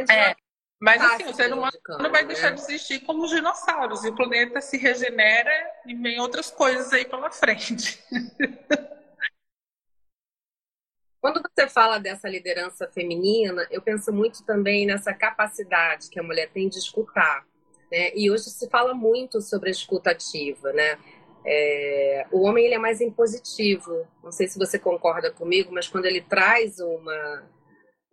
É, 0.10 0.36
mas 0.80 1.02
assim, 1.02 1.26
o 1.26 1.34
ser 1.34 1.54
humano 1.54 1.78
não 2.00 2.12
vai 2.12 2.26
deixar 2.26 2.50
né? 2.50 2.56
de 2.56 2.62
existir 2.62 3.02
como 3.02 3.24
os 3.24 3.30
dinossauros, 3.30 4.04
e 4.04 4.10
o 4.10 4.16
planeta 4.16 4.60
se 4.62 4.78
regenera 4.78 5.52
e 5.86 5.94
vem 5.96 6.20
outras 6.20 6.50
coisas 6.50 6.92
aí 6.92 7.06
pela 7.06 7.30
frente. 7.32 8.04
Quando 11.22 11.40
você 11.40 11.70
fala 11.70 12.00
dessa 12.00 12.28
liderança 12.28 12.88
feminina, 12.88 13.68
eu 13.70 13.80
penso 13.80 14.12
muito 14.12 14.44
também 14.44 14.88
nessa 14.88 15.14
capacidade 15.14 16.10
que 16.10 16.20
a 16.20 16.24
mulher 16.24 16.50
tem 16.50 16.68
de 16.68 16.80
escutar. 16.80 17.46
Né? 17.92 18.12
E 18.16 18.32
hoje 18.32 18.46
se 18.46 18.68
fala 18.68 18.96
muito 18.96 19.40
sobre 19.40 19.70
a 19.70 19.72
escuta 19.72 20.10
ativa, 20.10 20.74
né? 20.74 20.98
É, 21.46 22.26
o 22.32 22.42
homem 22.42 22.66
ele 22.66 22.76
é 22.76 22.80
mais 22.80 23.02
impositivo. 23.02 24.08
Não 24.24 24.32
sei 24.32 24.48
se 24.48 24.60
você 24.60 24.78
concorda 24.78 25.32
comigo, 25.32 25.72
mas 25.74 25.88
quando 25.88 26.06
ele 26.06 26.22
traz 26.22 26.80
uma 26.80 27.50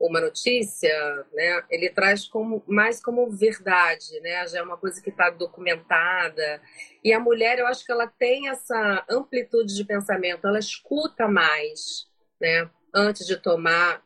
uma 0.00 0.20
notícia, 0.20 0.94
né, 1.32 1.60
ele 1.68 1.90
traz 1.90 2.24
como 2.24 2.62
mais 2.68 3.02
como 3.02 3.28
verdade, 3.30 4.20
né? 4.20 4.46
Já 4.46 4.60
é 4.60 4.62
uma 4.62 4.76
coisa 4.76 5.02
que 5.02 5.10
está 5.10 5.28
documentada. 5.28 6.62
E 7.02 7.12
a 7.12 7.18
mulher, 7.18 7.58
eu 7.58 7.66
acho 7.66 7.84
que 7.84 7.90
ela 7.90 8.06
tem 8.06 8.48
essa 8.48 9.04
amplitude 9.10 9.74
de 9.74 9.84
pensamento, 9.84 10.46
ela 10.46 10.58
escuta 10.58 11.26
mais, 11.26 12.06
né? 12.40 12.70
Antes 12.98 13.26
de 13.26 13.36
tomar 13.36 14.02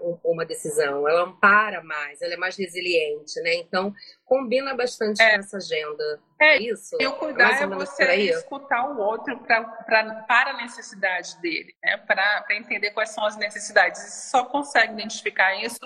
uh, 0.00 0.20
uma 0.24 0.44
decisão. 0.44 1.08
Ela 1.08 1.24
ampara 1.24 1.82
mais, 1.82 2.22
ela 2.22 2.34
é 2.34 2.36
mais 2.36 2.56
resiliente, 2.56 3.40
né? 3.40 3.54
Então, 3.54 3.92
combina 4.24 4.74
bastante 4.74 5.20
é. 5.20 5.34
com 5.34 5.40
essa 5.40 5.56
agenda. 5.56 6.20
É, 6.40 6.56
é 6.56 6.62
isso. 6.62 6.96
E 7.00 7.06
o 7.06 7.12
cuidar 7.14 7.60
é 7.60 7.66
você 7.66 8.14
escutar 8.30 8.88
o 8.90 8.98
outro 8.98 9.38
pra, 9.38 9.64
pra, 9.64 10.14
para 10.22 10.50
a 10.50 10.56
necessidade 10.56 11.40
dele, 11.40 11.74
né? 11.82 11.96
Para 11.98 12.44
entender 12.50 12.92
quais 12.92 13.10
são 13.10 13.24
as 13.24 13.36
necessidades. 13.36 14.00
Você 14.00 14.30
só 14.30 14.44
consegue 14.44 14.92
identificar 14.92 15.54
isso 15.56 15.78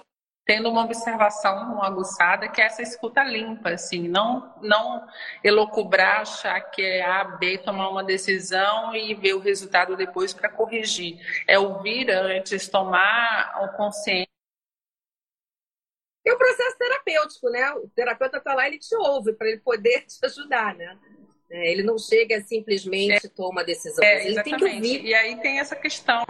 tendo 0.51 0.69
uma 0.69 0.83
observação 0.83 1.75
uma 1.75 1.87
aguçada, 1.87 2.49
que 2.49 2.61
é 2.61 2.65
essa 2.65 2.83
escuta 2.83 3.23
limpa, 3.23 3.71
assim, 3.71 4.09
não, 4.09 4.53
não 4.61 5.07
elocubrar, 5.45 6.23
achar 6.23 6.61
que 6.61 6.83
é 6.83 7.03
A, 7.03 7.23
B, 7.23 7.57
tomar 7.59 7.89
uma 7.89 8.03
decisão 8.03 8.93
e 8.93 9.15
ver 9.15 9.35
o 9.35 9.39
resultado 9.39 9.97
depois 9.97 10.35
para 10.35 10.49
corrigir. 10.49 11.21
É 11.47 11.57
ouvir 11.57 12.11
antes, 12.11 12.67
tomar 12.67 13.63
o 13.63 13.77
consciência. 13.77 14.27
É 16.27 16.35
um 16.35 16.39
processo 16.39 16.77
terapêutico, 16.77 17.49
né? 17.49 17.71
O 17.75 17.89
terapeuta 17.95 18.39
está 18.39 18.53
lá, 18.53 18.67
ele 18.67 18.81
te 18.81 18.97
ouve 18.97 19.33
para 19.35 19.47
ele 19.47 19.61
poder 19.61 20.01
te 20.11 20.19
ajudar, 20.27 20.75
né? 20.75 20.99
É, 21.49 21.71
ele 21.71 21.85
não 21.85 21.97
chega 21.97 22.41
simplesmente 22.41 23.25
é, 23.25 23.31
toma 23.31 23.61
a 23.61 23.65
decisão. 23.65 24.03
É, 24.03 24.27
ele 24.27 24.43
tem 24.43 24.57
que 24.57 24.65
ouvir. 24.65 25.05
E 25.05 25.15
aí 25.15 25.41
tem 25.41 25.61
essa 25.61 25.77
questão 25.77 26.25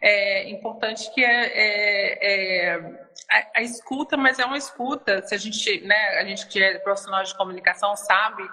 é, 0.00 0.48
importante 0.50 1.12
que 1.12 1.24
é, 1.24 1.46
é, 1.54 2.70
é 2.72 3.06
a, 3.30 3.60
a, 3.60 3.62
escuta, 3.62 4.16
mas 4.16 4.38
é 4.38 4.44
uma 4.44 4.58
escuta. 4.58 5.22
Se 5.22 5.34
a 5.34 5.38
gente, 5.38 5.80
né, 5.82 6.18
a 6.18 6.24
gente 6.24 6.46
que 6.46 6.62
é 6.62 6.78
profissional 6.78 7.22
de 7.22 7.36
comunicação 7.36 7.96
sabe 7.96 8.48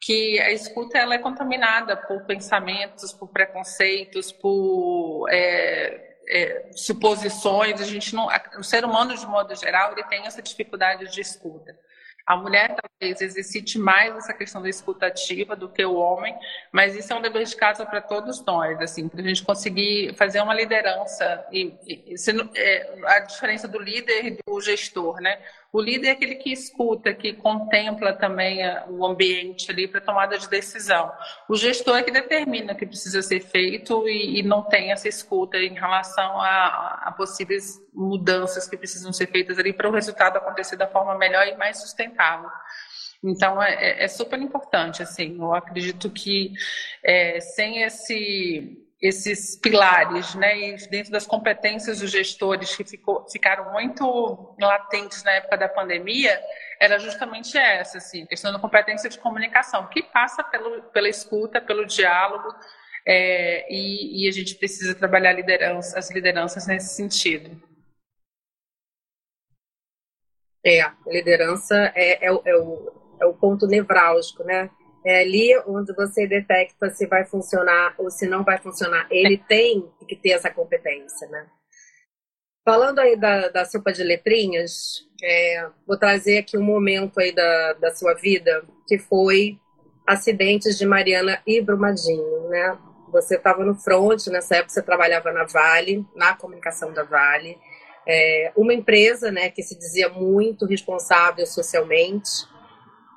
que 0.00 0.40
a 0.40 0.50
escuta 0.50 0.98
ela 0.98 1.14
é 1.14 1.18
contaminada 1.18 1.96
por 1.96 2.24
pensamentos, 2.24 3.12
por 3.12 3.28
preconceitos, 3.28 4.32
por 4.32 5.26
é, 5.30 6.16
é, 6.28 6.70
suposições. 6.72 7.80
A 7.80 7.84
gente 7.84 8.14
não, 8.14 8.28
o 8.58 8.64
ser 8.64 8.84
humano 8.84 9.16
de 9.16 9.26
modo 9.26 9.54
geral 9.54 9.92
ele 9.92 10.04
tem 10.04 10.26
essa 10.26 10.40
dificuldade 10.40 11.10
de 11.10 11.20
escuta. 11.20 11.78
A 12.30 12.36
mulher 12.36 12.76
talvez 12.76 13.20
exercite 13.20 13.76
mais 13.76 14.16
essa 14.16 14.32
questão 14.32 14.62
da 14.62 14.68
escutativa 14.68 15.56
do 15.56 15.68
que 15.68 15.84
o 15.84 15.96
homem, 15.96 16.32
mas 16.70 16.94
isso 16.94 17.12
é 17.12 17.16
um 17.16 17.20
dever 17.20 17.44
de 17.44 17.56
casa 17.56 17.84
para 17.84 18.00
todos 18.00 18.44
nós, 18.44 18.80
assim, 18.80 19.08
para 19.08 19.20
a 19.20 19.24
gente 19.24 19.42
conseguir 19.42 20.14
fazer 20.14 20.40
uma 20.40 20.54
liderança 20.54 21.44
e, 21.50 21.74
e, 21.84 22.14
e 22.14 22.14
é, 22.54 22.98
a 23.04 23.18
diferença 23.18 23.66
do 23.66 23.80
líder 23.80 24.26
e 24.26 24.38
do 24.46 24.60
gestor, 24.60 25.20
né? 25.20 25.40
O 25.72 25.80
líder 25.80 26.08
é 26.08 26.10
aquele 26.10 26.34
que 26.34 26.52
escuta, 26.52 27.14
que 27.14 27.32
contempla 27.32 28.12
também 28.12 28.58
o 28.88 29.06
ambiente 29.06 29.70
ali 29.70 29.86
para 29.86 30.00
tomada 30.00 30.36
de 30.36 30.48
decisão. 30.48 31.12
O 31.48 31.56
gestor 31.56 31.98
é 31.98 32.02
que 32.02 32.10
determina 32.10 32.72
o 32.72 32.76
que 32.76 32.86
precisa 32.86 33.22
ser 33.22 33.40
feito 33.40 34.08
e, 34.08 34.40
e 34.40 34.42
não 34.42 34.62
tem 34.62 34.90
essa 34.90 35.08
escuta 35.08 35.58
em 35.58 35.74
relação 35.74 36.40
a, 36.40 37.02
a, 37.04 37.12
possíveis 37.12 37.78
mudanças 37.94 38.68
que 38.68 38.76
precisam 38.76 39.12
ser 39.12 39.28
feitas 39.28 39.58
ali 39.58 39.72
para 39.72 39.88
o 39.88 39.92
resultado 39.92 40.38
acontecer 40.38 40.76
da 40.76 40.88
forma 40.88 41.16
melhor 41.16 41.46
e 41.46 41.56
mais 41.56 41.78
sustentável. 41.78 42.50
Então 43.22 43.62
é, 43.62 43.74
é, 43.74 44.04
é 44.04 44.08
super 44.08 44.40
importante, 44.40 45.02
assim. 45.02 45.36
Eu 45.38 45.54
acredito 45.54 46.10
que 46.10 46.52
é, 47.04 47.38
sem 47.40 47.82
esse 47.82 48.89
esses 49.00 49.56
pilares, 49.56 50.34
né, 50.34 50.58
e 50.58 50.76
dentro 50.88 51.10
das 51.10 51.26
competências 51.26 52.00
dos 52.00 52.10
gestores 52.10 52.76
que 52.76 52.84
ficou, 52.84 53.26
ficaram 53.30 53.72
muito 53.72 54.54
latentes 54.60 55.22
na 55.22 55.32
época 55.32 55.56
da 55.56 55.68
pandemia, 55.68 56.38
era 56.78 56.98
justamente 56.98 57.56
essa, 57.56 57.96
assim, 57.96 58.26
questão 58.26 58.52
da 58.52 58.58
competência 58.58 59.08
de 59.08 59.18
comunicação, 59.18 59.88
que 59.88 60.02
passa 60.02 60.44
pelo, 60.44 60.82
pela 60.90 61.08
escuta, 61.08 61.60
pelo 61.62 61.86
diálogo, 61.86 62.54
é, 63.06 63.66
e, 63.72 64.24
e, 64.24 64.28
a 64.28 64.32
gente 64.32 64.54
precisa 64.56 64.94
trabalhar 64.94 65.32
liderança, 65.32 65.98
as 65.98 66.10
lideranças 66.10 66.66
nesse 66.66 66.94
sentido. 66.94 67.58
É, 70.64 70.82
liderança 71.06 71.74
é, 71.94 72.26
é, 72.26 72.28
é, 72.28 72.56
o, 72.56 73.16
é 73.18 73.24
o 73.24 73.32
ponto 73.32 73.66
nevrálgico, 73.66 74.44
né? 74.44 74.70
É 75.04 75.20
ali 75.20 75.56
onde 75.66 75.94
você 75.94 76.26
detecta 76.26 76.90
se 76.90 77.06
vai 77.06 77.24
funcionar 77.24 77.94
ou 77.98 78.10
se 78.10 78.26
não 78.26 78.44
vai 78.44 78.58
funcionar. 78.58 79.06
Ele 79.10 79.38
tem 79.38 79.90
que 80.06 80.16
ter 80.16 80.30
essa 80.30 80.50
competência, 80.50 81.26
né? 81.28 81.46
Falando 82.64 82.98
aí 82.98 83.16
da, 83.16 83.48
da 83.48 83.64
sopa 83.64 83.92
de 83.92 84.02
letrinhas, 84.02 85.06
é, 85.22 85.66
vou 85.86 85.98
trazer 85.98 86.38
aqui 86.38 86.58
um 86.58 86.62
momento 86.62 87.18
aí 87.18 87.32
da, 87.32 87.72
da 87.74 87.94
sua 87.94 88.14
vida 88.14 88.62
que 88.86 88.98
foi 88.98 89.58
acidentes 90.06 90.76
de 90.76 90.84
Mariana 90.84 91.40
e 91.46 91.60
Brumadinho, 91.60 92.48
né? 92.48 92.78
Você 93.10 93.36
estava 93.36 93.64
no 93.64 93.74
front, 93.74 94.26
nessa 94.26 94.56
época 94.56 94.74
você 94.74 94.82
trabalhava 94.82 95.32
na 95.32 95.44
Vale, 95.44 96.06
na 96.14 96.34
comunicação 96.34 96.92
da 96.92 97.02
Vale, 97.02 97.58
é, 98.06 98.52
uma 98.56 98.74
empresa, 98.74 99.30
né, 99.30 99.50
que 99.50 99.62
se 99.62 99.76
dizia 99.76 100.08
muito 100.08 100.66
responsável 100.66 101.46
socialmente, 101.46 102.30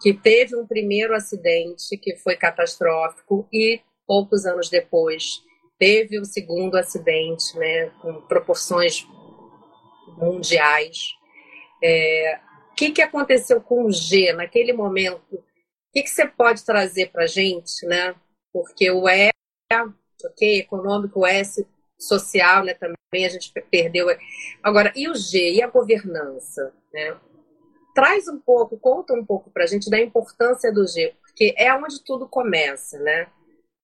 que 0.03 0.13
teve 0.13 0.53
um 0.53 0.67
primeiro 0.67 1.15
acidente 1.15 1.97
que 1.97 2.17
foi 2.17 2.35
catastrófico 2.35 3.47
e 3.53 3.79
poucos 4.05 4.45
anos 4.45 4.69
depois 4.69 5.41
teve 5.79 6.19
o 6.19 6.25
segundo 6.25 6.75
acidente, 6.75 7.57
né, 7.57 7.89
com 8.01 8.21
proporções 8.23 9.07
mundiais. 10.17 11.13
É, 11.81 12.37
o 12.69 12.75
que, 12.75 12.91
que 12.91 13.01
aconteceu 13.01 13.61
com 13.61 13.85
o 13.85 13.91
G 13.93 14.33
naquele 14.33 14.73
momento? 14.73 15.35
O 15.35 15.43
que, 15.93 16.03
que 16.03 16.09
você 16.09 16.27
pode 16.27 16.65
trazer 16.65 17.09
para 17.09 17.23
a 17.23 17.27
gente, 17.27 17.85
né? 17.85 18.13
Porque 18.51 18.91
o 18.91 19.07
E, 19.07 19.31
ok, 20.25 20.59
econômico, 20.59 21.21
o 21.21 21.25
S 21.25 21.65
social, 21.97 22.65
né, 22.65 22.73
também 22.73 23.25
a 23.25 23.29
gente 23.29 23.53
perdeu. 23.71 24.07
Agora, 24.61 24.91
e 24.97 25.07
o 25.07 25.15
G, 25.15 25.53
e 25.53 25.61
a 25.61 25.67
governança, 25.67 26.73
né? 26.93 27.17
Traz 27.93 28.27
um 28.27 28.39
pouco, 28.39 28.77
conta 28.77 29.13
um 29.13 29.25
pouco 29.25 29.49
para 29.51 29.63
a 29.63 29.67
gente 29.67 29.89
da 29.89 29.99
importância 29.99 30.71
do 30.71 30.87
G, 30.87 31.13
porque 31.21 31.53
é 31.57 31.73
onde 31.73 32.03
tudo 32.03 32.27
começa, 32.27 32.99
né? 32.99 33.27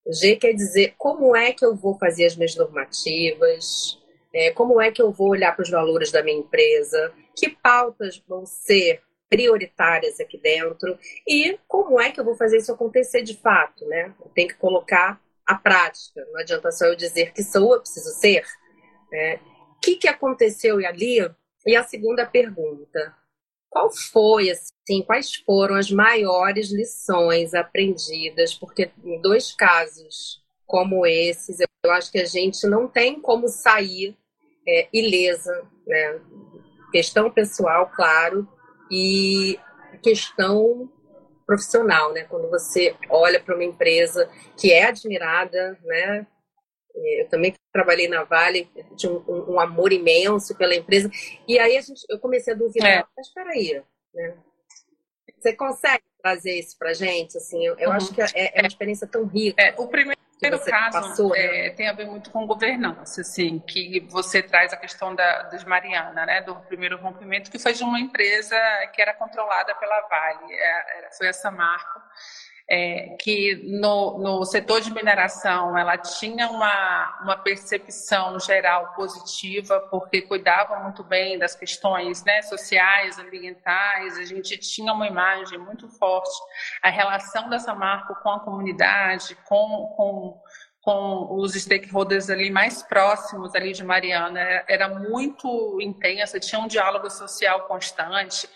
G 0.08 0.36
quer 0.36 0.54
dizer 0.54 0.96
como 0.98 1.36
é 1.36 1.52
que 1.52 1.64
eu 1.64 1.76
vou 1.76 1.98
fazer 1.98 2.26
as 2.26 2.36
minhas 2.36 2.56
normativas, 2.56 4.00
é, 4.34 4.52
como 4.52 4.82
é 4.82 4.92
que 4.92 5.02
eu 5.02 5.12
vou 5.12 5.30
olhar 5.30 5.56
para 5.56 5.64
os 5.64 5.70
valores 5.70 6.12
da 6.12 6.24
minha 6.24 6.40
empresa, 6.40 7.14
que 7.36 7.50
pautas 7.50 8.22
vão 8.28 8.46
ser 8.46 9.02
prioritárias 9.30 10.20
aqui 10.20 10.40
dentro 10.40 10.98
e 11.28 11.58
como 11.68 12.02
é 12.02 12.12
que 12.12 12.20
eu 12.20 12.26
vou 12.26 12.36
fazer 12.36 12.58
isso 12.58 12.72
acontecer 12.72 13.22
de 13.22 13.38
fato, 13.38 13.86
né? 13.86 14.14
Eu 14.20 14.32
tenho 14.34 14.48
que 14.48 14.56
colocar 14.56 15.22
a 15.46 15.56
prática. 15.56 16.26
Não 16.32 16.40
adianta 16.40 16.72
só 16.72 16.86
eu 16.86 16.96
dizer 16.96 17.34
que 17.34 17.44
sou, 17.44 17.74
eu 17.74 17.82
preciso 17.82 18.10
ser. 18.20 18.46
Né? 19.12 19.40
O 19.76 19.80
que, 19.82 19.96
que 19.96 20.08
aconteceu 20.08 20.78
ali? 20.86 21.18
E 21.66 21.76
a 21.76 21.84
segunda 21.84 22.26
pergunta: 22.26 23.16
qual 23.70 23.92
foi, 23.92 24.50
assim, 24.50 25.02
quais 25.06 25.36
foram 25.36 25.76
as 25.76 25.92
maiores 25.92 26.72
lições 26.72 27.54
aprendidas? 27.54 28.54
Porque 28.54 28.92
em 29.04 29.22
dois 29.22 29.52
casos 29.54 30.42
como 30.66 31.06
esses, 31.06 31.60
eu 31.84 31.92
acho 31.92 32.12
que 32.12 32.20
a 32.20 32.26
gente 32.26 32.68
não 32.68 32.88
tem 32.88 33.20
como 33.20 33.48
sair 33.48 34.16
é, 34.68 34.88
ilesa, 34.94 35.64
né? 35.88 36.20
Questão 36.92 37.32
pessoal, 37.32 37.92
claro, 37.96 38.48
e 38.92 39.60
questão 40.04 40.88
profissional, 41.46 42.14
né? 42.14 42.24
Quando 42.26 42.50
você 42.50 42.96
olha 43.10 43.40
para 43.40 43.56
uma 43.56 43.64
empresa 43.64 44.30
que 44.56 44.72
é 44.72 44.86
admirada, 44.86 45.78
né? 45.84 46.28
Eu 46.96 47.30
também 47.30 47.54
trabalhei 47.72 48.08
na 48.08 48.24
Vale, 48.24 48.70
tinha 48.98 49.12
um, 49.12 49.54
um, 49.54 49.60
amor 49.60 49.94
imenso 49.94 50.56
pela 50.58 50.76
empresa. 50.76 51.10
E 51.48 51.58
aí 51.60 51.78
a 51.78 51.82
gente, 51.82 52.02
eu 52.10 52.20
comecei 52.20 52.54
a 52.54 52.58
duvidar, 52.58 52.90
é. 52.90 53.06
mas 53.16 53.28
espera 53.28 53.52
aí, 53.52 53.82
né? 54.14 54.38
Você 55.38 55.54
consegue 55.54 56.04
trazer 56.22 56.60
isso 56.60 56.78
para 56.78 56.94
gente? 56.94 57.38
Assim, 57.38 57.66
eu, 57.66 57.78
eu 57.78 57.90
uhum. 57.90 57.96
acho 57.96 58.14
que 58.14 58.22
é, 58.22 58.28
é, 58.36 58.62
uma 58.62 58.68
experiência 58.68 59.08
tão 59.08 59.26
rica. 59.26 59.62
É, 59.62 59.74
o 59.78 59.88
primeiro 59.88 60.20
primeiro 60.40 60.64
caso 60.64 61.02
passou, 61.02 61.32
né? 61.32 61.68
é, 61.68 61.70
tem 61.72 61.90
a 61.90 61.94
ver 61.94 62.08
muito 62.08 62.32
com 62.32 62.48
governança, 62.48 63.22
assim, 63.22 63.60
que 63.60 64.00
você 64.10 64.42
traz 64.42 64.72
a 64.72 64.78
questão 64.78 65.14
da, 65.14 65.44
dos 65.44 65.66
Mariana, 65.66 66.26
né, 66.26 66.42
do 66.42 66.56
primeiro 66.62 66.98
rompimento, 66.98 67.52
que 67.52 67.60
foi 67.60 67.74
de 67.74 67.84
uma 67.84 68.00
empresa 68.00 68.56
que 68.94 69.02
era 69.02 69.14
controlada 69.14 69.76
pela 69.76 70.00
Vale, 70.08 70.54
é, 70.54 70.98
era, 70.98 71.12
foi 71.12 71.28
essa 71.28 71.52
marca 71.52 72.02
é, 72.70 73.16
que 73.20 73.56
no, 73.64 74.20
no, 74.20 74.46
setor 74.46 74.80
de 74.80 74.94
mineração 74.94 75.76
ela 75.76 75.98
tinha 75.98 76.48
uma, 76.50 77.20
uma 77.24 77.36
percepção 77.36 78.40
geral 78.40 78.94
positiva, 78.94 79.80
porque 79.90 80.22
cuidava 80.22 80.80
muito 80.82 81.04
bem 81.04 81.40
das 81.40 81.56
questões 81.56 82.24
né, 82.24 82.44
sociais, 82.44 83.18
ambientais, 83.18 84.20
a 84.20 84.24
gente 84.24 84.56
tinha 84.60 84.94
uma 84.94 85.08
imagem 85.08 85.58
muito 85.58 85.90
forte, 85.98 86.30
a 86.84 86.92
relação 86.92 87.50
dessa 87.50 87.74
marca 87.74 88.14
com 88.14 88.30
a 88.30 88.40
comunidade, 88.40 89.36
com, 89.46 89.92
com, 89.98 90.42
com 90.84 91.36
os 91.40 91.54
stakeholders 91.54 92.30
ali 92.30 92.52
mais 92.52 92.84
próximos 92.84 93.56
ali 93.56 93.74
de 93.74 93.84
Mariana, 93.84 94.64
era 94.68 94.88
muito 94.88 95.80
intensa, 95.82 96.40
tinha 96.40 96.62
um 96.62 96.68
diálogo 96.68 97.10
social 97.10 97.62
constante, 97.62 98.48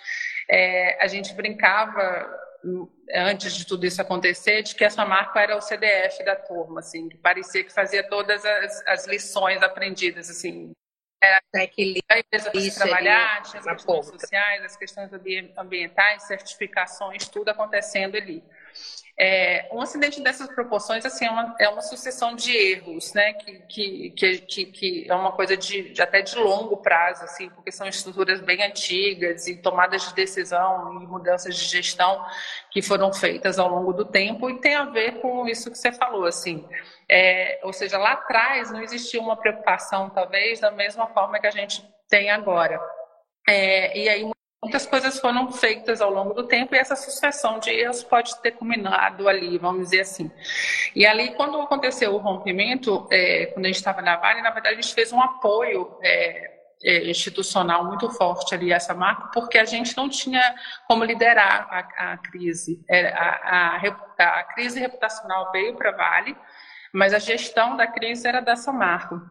é, 0.47 1.03
a 1.03 1.07
gente 1.07 1.33
brincava 1.33 2.42
antes 3.13 3.53
de 3.53 3.65
tudo 3.65 3.85
isso 3.85 4.01
acontecer, 4.01 4.63
de 4.63 4.75
que 4.75 4.83
essa 4.83 5.05
marca 5.05 5.41
era 5.41 5.57
o 5.57 5.61
CDF 5.61 6.23
da 6.23 6.35
turma, 6.35 6.79
assim, 6.79 7.09
que 7.09 7.17
parecia 7.17 7.63
que 7.63 7.73
fazia 7.73 8.07
todas 8.07 8.45
as, 8.45 8.87
as 8.87 9.07
lições 9.07 9.61
aprendidas, 9.61 10.29
assim. 10.29 10.71
Era 11.21 11.41
a 11.53 12.19
empresa 12.19 12.51
trabalhar, 12.75 13.43
tinha 13.43 13.59
as 13.59 13.65
questões 13.65 14.05
sociais, 14.07 14.63
as 14.65 14.75
questões 14.75 15.09
ambientais, 15.57 16.23
certificações, 16.23 17.29
tudo 17.29 17.49
acontecendo 17.49 18.17
ali. 18.17 18.43
É, 19.19 19.69
um 19.71 19.79
acidente 19.79 20.19
dessas 20.21 20.47
proporções 20.47 21.05
assim, 21.05 21.25
é, 21.25 21.29
uma, 21.29 21.55
é 21.59 21.69
uma 21.69 21.81
sucessão 21.81 22.35
de 22.35 22.55
erros, 22.55 23.13
né? 23.13 23.33
Que, 23.33 24.09
que, 24.09 24.39
que, 24.39 24.65
que 24.65 25.05
é 25.07 25.13
uma 25.13 25.31
coisa 25.31 25.55
de, 25.55 25.93
de, 25.93 26.01
até 26.01 26.21
de 26.21 26.35
longo 26.35 26.77
prazo, 26.77 27.23
assim, 27.23 27.47
porque 27.49 27.71
são 27.71 27.87
estruturas 27.87 28.41
bem 28.41 28.63
antigas 28.63 29.47
e 29.47 29.57
tomadas 29.57 30.09
de 30.09 30.15
decisão 30.15 30.99
e 31.01 31.05
mudanças 31.05 31.55
de 31.55 31.63
gestão 31.63 32.25
que 32.71 32.81
foram 32.81 33.13
feitas 33.13 33.59
ao 33.59 33.69
longo 33.69 33.93
do 33.93 34.03
tempo 34.03 34.49
e 34.49 34.59
tem 34.59 34.75
a 34.75 34.85
ver 34.85 35.21
com 35.21 35.47
isso 35.47 35.69
que 35.69 35.77
você 35.77 35.91
falou, 35.91 36.25
assim. 36.25 36.67
É, 37.07 37.59
ou 37.63 37.71
seja, 37.71 37.99
lá 37.99 38.13
atrás 38.13 38.71
não 38.71 38.81
existia 38.81 39.21
uma 39.21 39.37
preocupação, 39.37 40.09
talvez, 40.09 40.59
da 40.59 40.71
mesma 40.71 41.07
forma 41.07 41.39
que 41.39 41.45
a 41.47 41.51
gente 41.51 41.87
tem 42.09 42.31
agora. 42.31 42.81
É, 43.47 43.95
e 43.97 44.09
aí 44.09 44.33
Muitas 44.63 44.85
coisas 44.85 45.19
foram 45.19 45.51
feitas 45.51 45.99
ao 45.99 46.09
longo 46.09 46.33
do 46.33 46.47
tempo 46.47 46.73
e 46.73 46.77
essa 46.77 46.95
sucessão 46.95 47.59
de 47.59 47.69
erros 47.69 48.01
pode 48.01 48.41
ter 48.41 48.51
culminado 48.51 49.27
ali, 49.27 49.57
vamos 49.57 49.89
dizer 49.89 49.99
assim. 49.99 50.31
E 50.95 51.05
ali, 51.05 51.35
quando 51.35 51.59
aconteceu 51.59 52.13
o 52.13 52.17
rompimento, 52.17 53.05
é, 53.11 53.47
quando 53.47 53.65
a 53.65 53.67
gente 53.67 53.75
estava 53.75 54.01
na 54.01 54.15
Vale, 54.15 54.41
na 54.41 54.51
verdade, 54.51 54.77
a 54.77 54.81
gente 54.81 54.93
fez 54.93 55.11
um 55.11 55.21
apoio 55.21 55.97
é, 56.01 56.53
é, 56.81 57.09
institucional 57.09 57.85
muito 57.85 58.09
forte 58.09 58.55
ali 58.55 58.71
essa 58.71 58.93
marca, 58.93 59.31
porque 59.33 59.57
a 59.57 59.65
gente 59.65 59.97
não 59.97 60.07
tinha 60.07 60.41
como 60.87 61.03
liderar 61.03 61.67
a, 61.69 62.13
a 62.13 62.17
crise. 62.17 62.83
É, 62.89 63.09
a, 63.09 63.77
a, 63.77 64.39
a, 64.39 64.43
crise 64.45 64.79
reputacional 64.79 65.51
veio 65.51 65.75
para 65.75 65.91
Vale, 65.91 66.37
mas 66.93 67.13
a 67.13 67.19
gestão 67.19 67.75
da 67.75 67.85
crise 67.85 68.25
era 68.25 68.39
dessa 68.39 68.71
marca. 68.71 69.21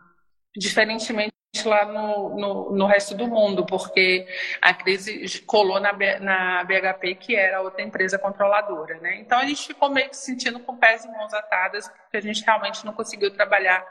Diferentemente 0.54 1.32
lá 1.64 1.84
no, 1.84 2.30
no, 2.30 2.72
no, 2.72 2.86
resto 2.86 3.14
do 3.14 3.28
mundo, 3.28 3.66
porque 3.66 4.26
a 4.60 4.72
crise 4.72 5.40
colou 5.42 5.78
na, 5.78 5.92
na 6.18 6.64
BHP, 6.64 7.14
que 7.16 7.36
era 7.36 7.60
outra 7.60 7.82
empresa 7.82 8.18
controladora. 8.18 8.98
Né? 9.00 9.18
Então 9.20 9.38
a 9.38 9.44
gente 9.44 9.66
ficou 9.66 9.90
meio 9.90 10.08
que 10.08 10.16
se 10.16 10.24
sentindo 10.24 10.58
com 10.60 10.76
pés 10.76 11.04
e 11.04 11.08
mãos 11.08 11.34
atadas, 11.34 11.88
porque 11.88 12.16
a 12.16 12.22
gente 12.22 12.42
realmente 12.42 12.84
não 12.86 12.94
conseguiu 12.94 13.30
trabalhar 13.30 13.86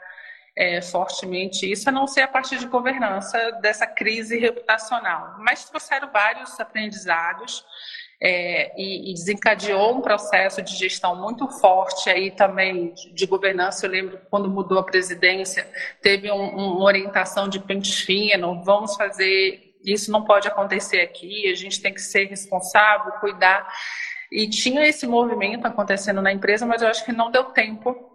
é, 0.56 0.82
fortemente 0.82 1.70
isso, 1.70 1.88
a 1.88 1.92
não 1.92 2.06
ser 2.06 2.22
a 2.22 2.28
parte 2.28 2.58
de 2.58 2.66
governança 2.66 3.52
dessa 3.62 3.86
crise 3.86 4.38
reputacional. 4.38 5.36
Mas 5.38 5.64
trouxeram 5.64 6.10
vários 6.10 6.58
aprendizados 6.58 7.64
é, 8.24 8.72
e, 8.80 9.10
e, 9.10 9.14
desencadeou 9.14 9.96
um 9.96 10.00
processo 10.00 10.62
de 10.62 10.76
gestão 10.76 11.16
muito 11.16 11.48
forte 11.48 12.08
aí 12.08 12.30
também 12.30 12.94
de, 12.94 13.12
de 13.12 13.26
governança. 13.26 13.84
Eu 13.84 13.90
lembro 13.90 14.20
quando 14.30 14.48
mudou 14.48 14.78
a 14.78 14.84
presidência, 14.84 15.66
teve 16.00 16.30
um, 16.30 16.56
uma 16.56 16.84
orientação 16.84 17.48
de 17.48 17.58
pente 17.58 17.92
fino, 17.92 18.62
vamos 18.62 18.94
fazer 18.94 19.72
isso 19.84 20.12
não 20.12 20.24
pode 20.24 20.46
acontecer 20.46 21.00
aqui, 21.00 21.50
a 21.50 21.56
gente 21.56 21.82
tem 21.82 21.92
que 21.92 22.00
ser 22.00 22.28
responsável, 22.28 23.10
cuidar. 23.14 23.66
E 24.30 24.48
tinha 24.48 24.86
esse 24.86 25.04
movimento 25.06 25.66
acontecendo 25.66 26.22
na 26.22 26.32
empresa, 26.32 26.64
mas 26.64 26.80
eu 26.80 26.88
acho 26.88 27.04
que 27.04 27.12
não 27.12 27.30
deu 27.30 27.44
tempo 27.46 28.11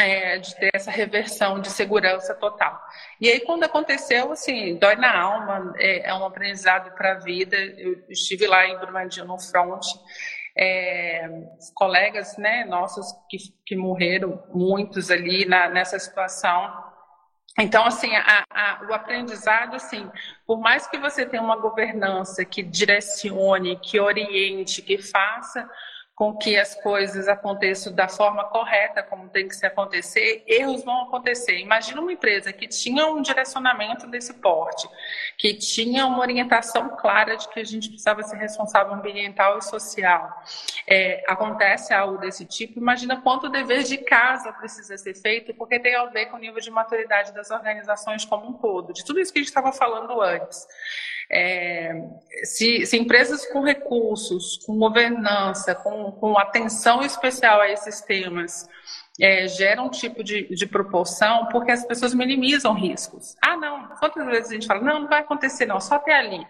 é, 0.00 0.38
de 0.38 0.56
ter 0.56 0.70
essa 0.72 0.90
reversão 0.90 1.60
de 1.60 1.68
segurança 1.68 2.34
total. 2.34 2.80
E 3.20 3.28
aí, 3.28 3.40
quando 3.40 3.64
aconteceu, 3.64 4.32
assim, 4.32 4.76
dói 4.76 4.96
na 4.96 5.14
alma, 5.14 5.74
é, 5.76 6.08
é 6.08 6.14
um 6.14 6.24
aprendizado 6.24 6.94
para 6.94 7.12
a 7.12 7.18
vida. 7.18 7.56
Eu 7.56 8.02
estive 8.08 8.46
lá 8.46 8.66
em 8.66 8.78
Brumadinho, 8.78 9.26
no 9.26 9.38
front, 9.38 9.84
é, 10.56 11.28
colegas 11.74 12.36
né, 12.38 12.64
nossos 12.64 13.06
que, 13.28 13.36
que 13.66 13.76
morreram, 13.76 14.42
muitos 14.54 15.10
ali 15.10 15.44
na, 15.44 15.68
nessa 15.68 15.98
situação. 15.98 16.88
Então, 17.58 17.84
assim, 17.84 18.14
a, 18.16 18.44
a, 18.50 18.86
o 18.88 18.94
aprendizado, 18.94 19.74
assim, 19.74 20.10
por 20.46 20.60
mais 20.60 20.86
que 20.86 20.96
você 20.96 21.26
tenha 21.26 21.42
uma 21.42 21.56
governança 21.56 22.42
que 22.42 22.62
direcione, 22.62 23.78
que 23.80 24.00
oriente, 24.00 24.80
que 24.80 24.96
faça 24.96 25.68
com 26.20 26.36
que 26.36 26.58
as 26.58 26.74
coisas 26.74 27.28
aconteçam 27.28 27.94
da 27.94 28.06
forma 28.06 28.44
correta, 28.44 29.02
como 29.02 29.30
tem 29.30 29.48
que 29.48 29.56
se 29.56 29.64
acontecer, 29.64 30.44
erros 30.46 30.84
vão 30.84 31.04
acontecer. 31.04 31.56
Imagina 31.56 31.98
uma 31.98 32.12
empresa 32.12 32.52
que 32.52 32.68
tinha 32.68 33.06
um 33.06 33.22
direcionamento 33.22 34.06
desse 34.06 34.34
porte, 34.34 34.86
que 35.38 35.54
tinha 35.54 36.04
uma 36.04 36.20
orientação 36.20 36.90
clara 36.90 37.38
de 37.38 37.48
que 37.48 37.58
a 37.58 37.64
gente 37.64 37.88
precisava 37.88 38.22
ser 38.22 38.36
responsável 38.36 38.92
ambiental 38.92 39.56
e 39.56 39.64
social. 39.64 40.42
É, 40.86 41.24
acontece 41.26 41.94
algo 41.94 42.18
desse 42.18 42.44
tipo, 42.44 42.78
imagina 42.78 43.22
quanto 43.22 43.48
dever 43.48 43.82
de 43.84 43.96
casa 43.96 44.52
precisa 44.52 44.98
ser 44.98 45.14
feito, 45.14 45.54
porque 45.54 45.80
tem 45.80 45.94
a 45.94 46.04
ver 46.04 46.26
com 46.26 46.36
o 46.36 46.38
nível 46.38 46.60
de 46.60 46.70
maturidade 46.70 47.32
das 47.32 47.50
organizações 47.50 48.26
como 48.26 48.46
um 48.46 48.52
todo, 48.52 48.92
de 48.92 49.06
tudo 49.06 49.20
isso 49.20 49.32
que 49.32 49.38
a 49.38 49.42
gente 49.42 49.48
estava 49.48 49.72
falando 49.72 50.20
antes. 50.20 50.66
É, 51.32 51.92
se, 52.42 52.84
se, 52.86 52.96
empresas 52.96 53.46
com 53.46 53.62
recursos, 53.62 54.58
com 54.66 54.76
governança, 54.76 55.76
com, 55.76 56.10
com 56.12 56.36
atenção 56.36 57.02
especial 57.02 57.60
a 57.60 57.70
esses 57.70 58.00
temas, 58.00 58.68
é, 59.20 59.46
geram 59.46 59.86
um 59.86 59.90
tipo 59.90 60.24
de, 60.24 60.52
de 60.54 60.66
proporção, 60.66 61.46
porque 61.46 61.70
as 61.70 61.84
pessoas 61.84 62.14
minimizam 62.14 62.74
riscos. 62.74 63.36
Ah, 63.40 63.56
não, 63.56 63.88
quantas 64.00 64.26
vezes 64.26 64.50
a 64.50 64.54
gente 64.54 64.66
fala, 64.66 64.80
não, 64.80 65.00
não 65.00 65.08
vai 65.08 65.20
acontecer, 65.20 65.66
não, 65.66 65.80
só 65.80 65.96
até 65.96 66.16
ali. 66.16 66.44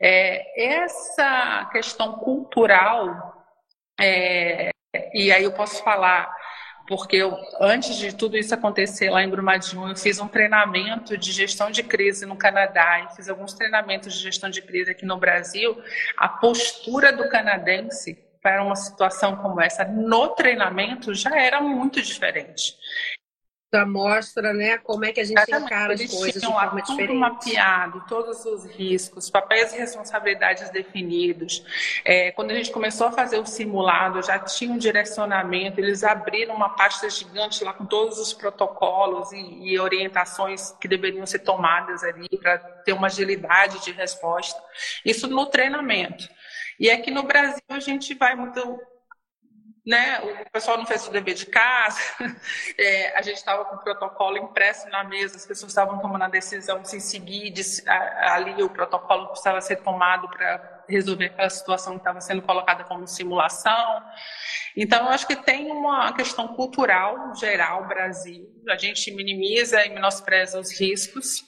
É, 0.00 0.82
essa 0.82 1.68
questão 1.72 2.12
cultural, 2.14 3.44
é, 4.00 4.70
e 5.14 5.32
aí 5.32 5.42
eu 5.42 5.52
posso 5.52 5.82
falar 5.82 6.32
porque 6.86 7.16
eu, 7.16 7.36
antes 7.60 7.96
de 7.96 8.14
tudo 8.14 8.36
isso 8.36 8.54
acontecer 8.54 9.10
lá 9.10 9.22
em 9.22 9.28
Brumadinho, 9.28 9.88
eu 9.88 9.96
fiz 9.96 10.18
um 10.18 10.28
treinamento 10.28 11.16
de 11.16 11.32
gestão 11.32 11.70
de 11.70 11.82
crise 11.82 12.26
no 12.26 12.36
Canadá 12.36 13.00
e 13.00 13.16
fiz 13.16 13.28
alguns 13.28 13.52
treinamentos 13.54 14.14
de 14.14 14.20
gestão 14.20 14.50
de 14.50 14.60
crise 14.62 14.90
aqui 14.90 15.06
no 15.06 15.16
Brasil. 15.16 15.80
A 16.16 16.28
postura 16.28 17.12
do 17.12 17.28
canadense 17.28 18.18
para 18.42 18.62
uma 18.62 18.74
situação 18.74 19.36
como 19.36 19.60
essa 19.60 19.84
no 19.84 20.28
treinamento 20.28 21.14
já 21.14 21.38
era 21.38 21.60
muito 21.60 22.02
diferente 22.02 22.76
já 23.74 23.86
mostra 23.86 24.52
né, 24.52 24.76
como 24.76 25.04
é 25.04 25.12
que 25.12 25.20
a 25.20 25.24
gente 25.24 25.38
Exatamente. 25.38 25.64
encara 25.64 25.94
as 25.94 26.04
coisas 26.04 26.42
de 26.42 26.46
forma 26.46 26.82
tudo 26.82 26.96
diferente. 26.98 27.18
mapeado, 27.18 28.04
todos 28.06 28.44
os 28.44 28.66
riscos, 28.66 29.30
papéis 29.30 29.72
e 29.72 29.78
responsabilidades 29.78 30.68
definidos. 30.70 31.64
É, 32.04 32.30
quando 32.32 32.50
a 32.50 32.54
gente 32.54 32.70
começou 32.70 33.06
a 33.06 33.12
fazer 33.12 33.38
o 33.38 33.46
simulado, 33.46 34.22
já 34.22 34.38
tinha 34.38 34.70
um 34.70 34.76
direcionamento, 34.76 35.80
eles 35.80 36.04
abriram 36.04 36.54
uma 36.54 36.68
pasta 36.68 37.08
gigante 37.08 37.64
lá 37.64 37.72
com 37.72 37.86
todos 37.86 38.18
os 38.18 38.34
protocolos 38.34 39.32
e, 39.32 39.70
e 39.70 39.80
orientações 39.80 40.72
que 40.72 40.86
deveriam 40.86 41.24
ser 41.24 41.38
tomadas 41.38 42.04
ali 42.04 42.28
para 42.42 42.58
ter 42.58 42.92
uma 42.92 43.06
agilidade 43.06 43.82
de 43.82 43.92
resposta. 43.92 44.62
Isso 45.02 45.26
no 45.26 45.46
treinamento. 45.46 46.28
E 46.78 46.90
aqui 46.90 47.10
no 47.10 47.22
Brasil 47.22 47.62
a 47.70 47.80
gente 47.80 48.12
vai 48.14 48.34
muito 48.34 48.80
né, 49.84 50.20
o 50.20 50.50
pessoal 50.50 50.78
não 50.78 50.86
fez 50.86 51.06
o 51.08 51.10
dever 51.10 51.34
de 51.34 51.46
casa, 51.46 51.98
é, 52.78 53.18
a 53.18 53.22
gente 53.22 53.36
estava 53.36 53.64
com 53.64 53.76
o 53.76 53.80
protocolo 53.80 54.38
impresso 54.38 54.88
na 54.90 55.02
mesa, 55.02 55.36
as 55.36 55.44
pessoas 55.44 55.72
estavam 55.72 55.98
tomando 55.98 56.22
a 56.22 56.28
decisão 56.28 56.80
de 56.80 56.88
se 56.88 57.00
seguir, 57.00 57.50
de, 57.50 57.62
a, 57.88 58.34
ali 58.34 58.62
o 58.62 58.70
protocolo 58.70 59.28
precisava 59.28 59.60
ser 59.60 59.76
tomado 59.76 60.28
para 60.28 60.84
resolver 60.88 61.26
aquela 61.26 61.50
situação 61.50 61.94
que 61.94 62.00
estava 62.00 62.20
sendo 62.20 62.42
colocada 62.42 62.84
como 62.84 63.06
simulação. 63.08 64.02
Então, 64.76 65.06
eu 65.06 65.10
acho 65.10 65.26
que 65.26 65.36
tem 65.36 65.70
uma 65.70 66.12
questão 66.12 66.48
cultural 66.48 67.34
geral 67.34 67.86
Brasil, 67.88 68.48
a 68.68 68.76
gente 68.76 69.10
minimiza 69.10 69.84
e 69.84 69.90
menospreza 69.90 70.60
os 70.60 70.78
riscos, 70.78 71.42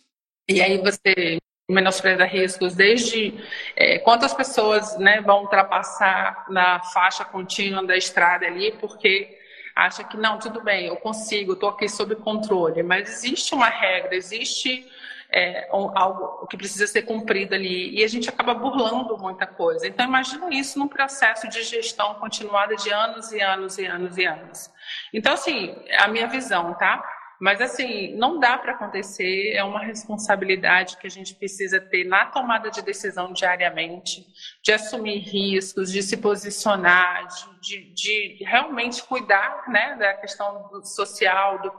e 0.49 0.61
aí 0.61 0.79
você 0.79 1.39
menospreza 1.69 2.25
riscos, 2.25 2.75
desde 2.75 3.35
é, 3.75 3.99
quantas 3.99 4.35
pessoas 4.35 4.99
né, 4.99 5.21
vão 5.23 5.43
ultrapassar 5.43 6.45
na 6.51 6.81
faixa 6.81 7.25
contínua 7.25 7.85
da 7.85 7.97
estrada 7.97 8.47
ali, 8.47 8.73
porque 8.73 9.39
acha 9.75 10.05
que 10.05 10.17
não, 10.17 10.39
tudo 10.39 10.63
bem, 10.63 10.87
eu 10.87 10.97
consigo, 10.97 11.55
estou 11.55 11.71
aqui 11.71 11.89
sob 11.89 12.15
controle, 12.17 12.83
mas 12.83 13.09
existe 13.09 13.55
uma 13.55 13.69
regra, 13.69 14.15
existe 14.15 14.87
é, 15.31 15.67
algo 15.71 16.47
que 16.47 16.57
precisa 16.57 16.87
ser 16.87 17.03
cumprido 17.03 17.55
ali 17.55 17.99
e 17.99 18.05
a 18.05 18.09
gente 18.09 18.29
acaba 18.29 18.55
burlando 18.55 19.19
muita 19.19 19.47
coisa. 19.47 19.87
Então 19.89 20.07
imagina 20.07 20.49
isso 20.55 20.79
num 20.79 20.87
processo 20.87 21.49
de 21.49 21.63
gestão 21.63 22.15
continuada 22.15 22.77
de 22.77 22.91
anos 22.91 23.33
e 23.33 23.41
anos 23.41 23.79
e 23.79 23.87
anos 23.87 24.17
e 24.17 24.25
anos. 24.25 24.71
Então 25.13 25.33
assim, 25.33 25.75
a 25.99 26.07
minha 26.07 26.29
visão, 26.29 26.75
tá? 26.75 27.03
Mas, 27.41 27.61
assim, 27.61 28.15
não 28.17 28.39
dá 28.39 28.57
para 28.57 28.73
acontecer, 28.73 29.53
é 29.55 29.65
uma 29.65 29.81
responsabilidade 29.81 30.97
que 30.97 31.07
a 31.07 31.11
gente 31.11 31.35
precisa 31.35 31.81
ter 31.81 32.05
na 32.05 32.27
tomada 32.27 32.71
de 32.71 32.81
decisão 32.83 33.33
diariamente, 33.33 34.27
de 34.63 34.73
assumir 34.73 35.19
riscos, 35.19 35.91
de 35.91 36.03
se 36.03 36.17
posicionar, 36.17 37.27
de, 37.27 37.47
de, 37.61 37.95
de 37.95 38.45
realmente 38.45 39.03
cuidar 39.03 39.65
né, 39.69 39.97
da 39.99 40.15
questão 40.15 40.69
do 40.69 40.85
social, 40.85 41.61
do, 41.61 41.73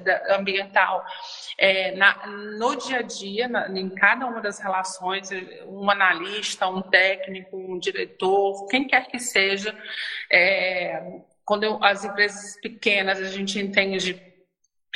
da, 0.00 0.36
ambiental. 0.36 1.04
É, 1.56 1.94
na, 1.96 2.26
no 2.26 2.76
dia 2.76 2.98
a 2.98 3.02
dia, 3.02 3.48
na, 3.48 3.68
em 3.68 3.88
cada 3.90 4.26
uma 4.26 4.40
das 4.40 4.58
relações, 4.58 5.30
um 5.66 5.88
analista, 5.88 6.66
um 6.66 6.82
técnico, 6.82 7.56
um 7.56 7.78
diretor, 7.78 8.66
quem 8.66 8.86
quer 8.86 9.06
que 9.06 9.18
seja, 9.18 9.74
é, 10.30 11.20
quando 11.44 11.62
eu, 11.62 11.82
as 11.82 12.04
empresas 12.04 12.60
pequenas 12.60 13.20
a 13.20 13.28
gente 13.28 13.58
entende 13.60 14.25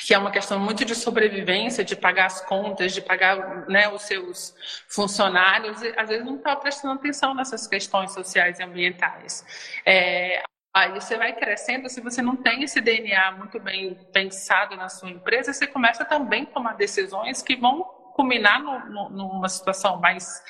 que 0.07 0.15
é 0.15 0.19
uma 0.19 0.31
questão 0.31 0.59
muito 0.59 0.85
de 0.85 0.95
sobrevivência, 0.95 1.85
de 1.85 1.95
pagar 1.95 2.27
as 2.27 2.41
contas, 2.41 2.93
de 2.93 3.01
pagar 3.01 3.69
né, 3.69 3.89
os 3.89 4.03
seus 4.03 4.55
funcionários, 4.89 5.83
e 5.83 5.93
às 5.97 6.09
vezes 6.09 6.25
não 6.25 6.37
está 6.37 6.57
prestando 6.57 6.95
atenção 6.95 7.35
nessas 7.35 7.67
questões 7.67 8.13
sociais 8.13 8.59
e 8.59 8.63
ambientais. 8.63 9.45
É, 9.85 10.43
aí 10.73 10.91
você 10.93 11.17
vai 11.17 11.35
crescendo, 11.35 11.89
se 11.89 12.01
você 12.01 12.23
não 12.23 12.37
tem 12.37 12.63
esse 12.63 12.81
DNA 12.81 13.33
muito 13.33 13.61
bem 13.61 13.95
pensado 14.13 14.77
na 14.77 14.89
sua 14.89 15.11
empresa, 15.11 15.53
você 15.53 15.67
começa 15.67 16.05
também 16.05 16.45
a 16.45 16.47
tomar 16.47 16.77
decisões 16.77 17.43
que 17.43 17.57
vão 17.57 17.85
culminar 18.15 18.63
no, 18.63 18.87
no, 18.87 19.11
numa 19.11 19.49
situação 19.49 19.99
mais 19.99 20.43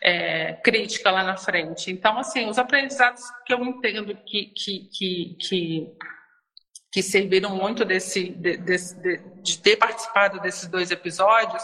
é, 0.00 0.54
crítica 0.54 1.10
lá 1.10 1.22
na 1.22 1.36
frente. 1.36 1.90
Então, 1.90 2.18
assim, 2.18 2.48
os 2.48 2.58
aprendizados 2.58 3.22
que 3.46 3.52
eu 3.52 3.64
entendo 3.64 4.14
que, 4.26 4.46
que, 4.46 4.88
que, 4.92 5.36
que 5.40 5.96
que 6.92 7.02
serviram 7.02 7.56
muito 7.56 7.86
desse, 7.86 8.28
de, 8.28 8.58
de, 8.58 8.76
de, 9.42 9.58
ter 9.58 9.76
participado 9.76 10.38
desses 10.40 10.68
dois 10.68 10.90
episódios, 10.90 11.62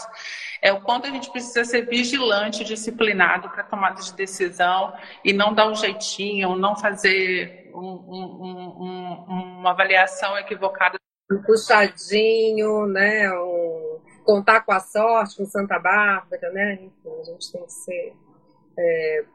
é 0.59 0.73
o 0.73 0.81
quanto 0.81 1.05
a 1.05 1.11
gente 1.11 1.31
precisa 1.31 1.63
ser 1.63 1.87
vigilante, 1.87 2.63
disciplinado 2.63 3.47
para 3.51 3.63
tomada 3.63 4.01
de 4.01 4.11
decisão 4.13 4.91
e 5.23 5.31
não 5.31 5.53
dar 5.53 5.67
um 5.67 5.75
jeitinho, 5.75 6.55
não 6.55 6.75
fazer 6.75 7.69
um, 7.75 7.79
um, 7.79 8.75
um, 8.79 9.59
uma 9.59 9.69
avaliação 9.69 10.35
equivocada. 10.35 10.97
Um 11.31 11.43
puxadinho, 11.43 12.87
né? 12.87 13.31
Um, 13.31 13.99
contar 14.25 14.61
com 14.61 14.71
a 14.71 14.79
sorte, 14.79 15.37
com 15.37 15.45
Santa 15.45 15.77
Bárbara, 15.77 16.51
né? 16.51 16.73
Enfim, 16.81 17.21
a 17.21 17.23
gente 17.25 17.51
tem 17.51 17.63
que 17.63 17.71
ser 17.71 18.13
é, 18.79 19.25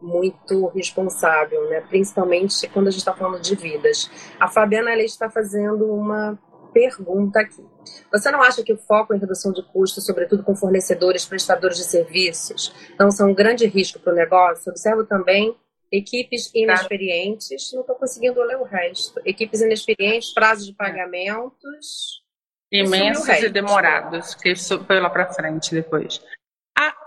muito 0.00 0.66
responsável, 0.68 1.68
né? 1.68 1.80
principalmente 1.82 2.68
quando 2.68 2.88
a 2.88 2.90
gente 2.90 3.00
está 3.00 3.14
falando 3.14 3.40
de 3.40 3.54
vidas. 3.54 4.10
A 4.38 4.48
Fabiana 4.48 4.94
Leite 4.94 5.10
está 5.10 5.30
fazendo 5.30 5.84
uma 5.86 6.38
pergunta 6.72 7.40
aqui. 7.40 7.64
Você 8.12 8.30
não 8.30 8.42
acha 8.42 8.62
que 8.62 8.72
o 8.72 8.78
foco 8.78 9.14
em 9.14 9.18
redução 9.18 9.52
de 9.52 9.62
custos, 9.72 10.06
sobretudo 10.06 10.42
com 10.42 10.54
fornecedores, 10.54 11.24
prestadores 11.24 11.76
de 11.76 11.84
serviços, 11.84 12.72
não 12.98 13.10
são 13.10 13.30
um 13.30 13.34
grande 13.34 13.66
risco 13.66 13.98
para 13.98 14.12
o 14.12 14.16
negócio? 14.16 14.70
Observo 14.70 15.04
também 15.04 15.56
equipes 15.90 16.50
inexperientes, 16.54 17.72
não 17.72 17.80
estou 17.80 17.96
conseguindo 17.96 18.40
ler 18.42 18.56
o 18.56 18.64
resto. 18.64 19.20
Equipes 19.24 19.60
inexperientes, 19.60 20.32
prazos 20.32 20.66
de 20.66 20.74
pagamentos. 20.74 22.22
Imensos 22.72 23.28
e 23.28 23.48
demorados, 23.48 24.34
que 24.36 24.54
foi 24.54 25.00
lá 25.00 25.10
para 25.10 25.32
frente 25.32 25.74
depois. 25.74 26.22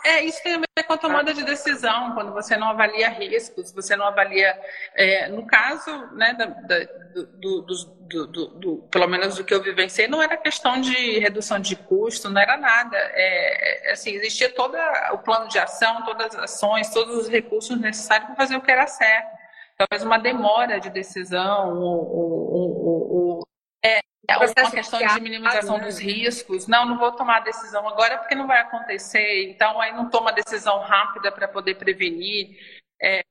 É, 0.05 0.21
isso 0.21 0.43
tem 0.43 0.55
a 0.55 0.57
ver 0.57 0.83
com 0.85 0.93
a 0.93 0.97
tomada 0.97 1.33
de 1.33 1.43
decisão, 1.45 2.13
quando 2.13 2.33
você 2.33 2.57
não 2.57 2.69
avalia 2.69 3.07
riscos, 3.07 3.71
você 3.71 3.95
não 3.95 4.05
avalia. 4.05 4.59
É, 4.93 5.29
no 5.29 5.47
caso, 5.47 5.89
né, 6.13 6.33
da, 6.33 6.45
da, 6.45 6.79
do, 7.13 7.61
do, 7.61 8.27
do, 8.27 8.47
do, 8.47 8.77
pelo 8.91 9.07
menos 9.07 9.37
do 9.37 9.45
que 9.45 9.53
eu 9.53 9.63
vivenciei, 9.63 10.09
não 10.09 10.21
era 10.21 10.35
questão 10.35 10.81
de 10.81 11.19
redução 11.19 11.57
de 11.57 11.77
custo, 11.77 12.29
não 12.29 12.41
era 12.41 12.57
nada. 12.57 12.97
É, 12.97 13.89
é, 13.89 13.91
assim, 13.93 14.11
existia 14.11 14.53
todo 14.53 14.75
o 15.13 15.17
plano 15.19 15.47
de 15.47 15.57
ação, 15.57 16.03
todas 16.03 16.35
as 16.35 16.43
ações, 16.43 16.89
todos 16.89 17.15
os 17.15 17.29
recursos 17.29 17.79
necessários 17.79 18.27
para 18.27 18.35
fazer 18.35 18.57
o 18.57 18.61
que 18.61 18.71
era 18.71 18.85
certo. 18.87 19.31
Talvez 19.77 20.03
uma 20.03 20.19
demora 20.19 20.81
de 20.81 20.89
decisão, 20.89 21.73
o, 21.79 23.39
o, 23.39 23.47
é, 23.83 24.01
é 24.27 24.37
uma 24.37 24.71
questão 24.71 24.99
de 24.99 25.21
minimização 25.21 25.79
dos 25.79 25.99
riscos. 25.99 26.67
Não, 26.67 26.85
não 26.85 26.97
vou 26.97 27.11
tomar 27.11 27.37
a 27.37 27.43
decisão 27.43 27.87
agora 27.87 28.17
porque 28.17 28.35
não 28.35 28.47
vai 28.47 28.59
acontecer. 28.61 29.49
Então, 29.49 29.79
aí 29.81 29.91
não 29.91 30.09
toma 30.09 30.31
decisão 30.31 30.79
rápida 30.79 31.31
para 31.31 31.47
poder 31.47 31.75
prevenir. 31.75 32.57
É, 33.01 33.21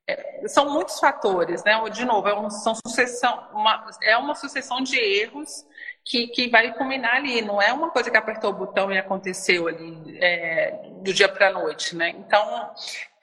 são 0.48 0.70
muitos 0.70 1.00
fatores, 1.00 1.64
né? 1.64 1.80
De 1.90 2.04
novo, 2.04 2.28
é 2.28 2.34
uma, 2.34 2.50
são 2.50 2.74
sucessão, 2.74 3.48
uma, 3.54 3.88
é 4.02 4.16
uma 4.18 4.34
sucessão 4.34 4.82
de 4.82 4.98
erros 4.98 5.64
que, 6.04 6.28
que 6.28 6.48
vai 6.50 6.74
culminar 6.74 7.16
ali. 7.16 7.40
Não 7.40 7.60
é 7.60 7.72
uma 7.72 7.90
coisa 7.90 8.10
que 8.10 8.16
apertou 8.16 8.50
o 8.50 8.54
botão 8.54 8.92
e 8.92 8.98
aconteceu 8.98 9.68
ali 9.68 10.18
é, 10.20 10.90
do 11.00 11.14
dia 11.14 11.28
para 11.28 11.48
a 11.48 11.52
noite, 11.52 11.96
né? 11.96 12.10
Então, 12.10 12.70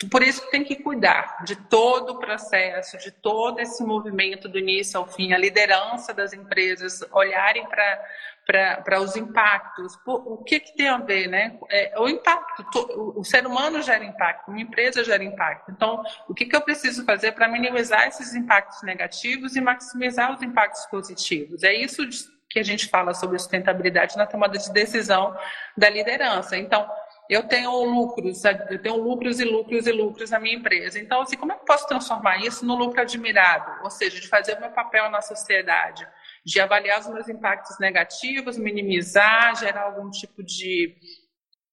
por 0.08 0.24
isso 0.24 0.42
que 0.46 0.52
tem 0.52 0.64
que 0.64 0.78
cuidar 0.78 1.44
de 1.44 1.58
todo 1.58 2.12
o 2.12 2.20
processo, 2.20 2.98
de 2.98 3.12
todo 3.12 3.60
esse 3.60 3.84
movimento 3.84 4.48
do 4.48 4.58
início 4.58 4.98
ao 4.98 5.06
fim, 5.06 5.34
a 5.34 5.38
liderança 5.38 6.14
das 6.14 6.32
empresas, 6.32 7.04
olharem 7.12 7.68
para 7.68 9.02
os 9.02 9.18
impactos. 9.18 10.00
O 10.06 10.38
que, 10.38 10.62
que 10.62 10.74
tem 10.74 10.88
a 10.88 11.00
ver, 11.00 11.28
né? 11.28 11.60
É, 11.70 12.00
o 12.00 12.08
impacto, 12.08 12.66
o 13.14 13.26
ser 13.26 13.46
humano 13.46 13.82
gera 13.82 14.06
impacto, 14.06 14.48
uma 14.48 14.62
empresa 14.62 15.04
gera 15.04 15.24
impacto. 15.24 15.70
Então, 15.70 16.02
o 16.30 16.34
que, 16.34 16.46
que 16.46 16.56
eu 16.56 16.62
preciso 16.62 17.04
fazer 17.04 17.34
para 17.34 17.50
minimizar 17.50 18.08
esses 18.08 18.34
impactos 18.34 18.82
negativos 18.84 19.58
e 19.58 19.62
maximizar 19.62 20.34
os 20.34 20.42
impactos 20.42 20.86
positivos? 20.86 21.62
É 21.62 21.74
isso 21.74 22.08
que 22.50 22.60
a 22.60 22.64
gente 22.64 22.88
fala 22.88 23.14
sobre 23.14 23.38
sustentabilidade 23.38 24.18
na 24.18 24.26
tomada 24.26 24.58
de 24.58 24.72
decisão 24.72 25.38
da 25.78 25.90
liderança. 25.90 26.58
Então, 26.58 26.90
eu 27.30 27.44
tenho 27.44 27.72
lucros, 27.84 28.44
eu 28.44 28.82
tenho 28.82 28.96
lucros 28.96 29.40
e 29.40 29.44
lucros 29.44 29.86
e 29.86 29.92
lucros 29.92 30.32
na 30.32 30.40
minha 30.40 30.56
empresa. 30.56 31.00
Então, 31.00 31.22
assim, 31.22 31.38
como 31.38 31.52
é 31.52 31.56
que 31.56 31.62
eu 31.62 31.66
posso 31.66 31.88
transformar 31.88 32.38
isso 32.38 32.66
no 32.66 32.76
lucro 32.76 33.00
admirado? 33.00 33.84
Ou 33.84 33.92
seja, 33.92 34.20
de 34.20 34.28
fazer 34.28 34.58
o 34.58 34.60
meu 34.60 34.72
papel 34.72 35.12
na 35.12 35.22
sociedade, 35.22 36.08
de 36.44 36.60
avaliar 36.60 37.00
os 37.00 37.08
meus 37.08 37.30
impactos 37.30 37.78
negativos, 37.80 38.58
minimizar, 38.58 39.56
gerar 39.56 39.84
algum 39.84 40.10
tipo 40.10 40.44
de 40.44 40.96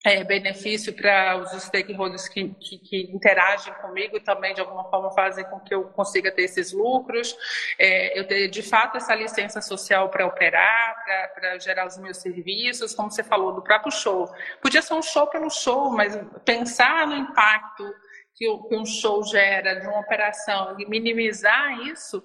é, 0.06 0.22
benefício 0.22 0.92
para 0.92 1.36
os 1.36 1.50
stakeholders 1.64 2.28
que, 2.28 2.50
que, 2.60 2.78
que, 2.78 3.10
interagem 3.12 3.74
comigo 3.74 4.16
e 4.16 4.20
também, 4.20 4.54
de 4.54 4.60
alguma 4.60 4.88
forma, 4.88 5.10
fazem 5.10 5.44
com 5.46 5.58
que 5.58 5.74
eu 5.74 5.88
consiga 5.88 6.30
ter 6.30 6.42
esses 6.42 6.72
lucros. 6.72 7.36
É, 7.76 8.16
eu 8.16 8.24
ter, 8.24 8.46
de 8.46 8.62
fato, 8.62 8.96
essa 8.96 9.16
licença 9.16 9.60
social 9.60 10.08
para 10.08 10.24
operar, 10.24 11.04
para 11.34 11.58
gerar 11.58 11.88
os 11.88 11.98
meus 11.98 12.18
serviços, 12.18 12.94
como 12.94 13.10
você 13.10 13.24
falou, 13.24 13.52
do 13.52 13.62
próprio 13.62 13.90
show. 13.90 14.32
Podia 14.62 14.80
ser 14.80 14.94
um 14.94 15.02
show 15.02 15.26
pelo 15.26 15.50
show, 15.50 15.90
mas 15.90 16.16
pensar 16.44 17.04
no 17.08 17.16
impacto 17.16 17.92
que 18.36 18.48
um 18.48 18.86
show 18.86 19.24
gera 19.24 19.80
de 19.80 19.88
uma 19.88 19.98
operação 19.98 20.78
e 20.78 20.88
minimizar 20.88 21.80
isso, 21.80 22.22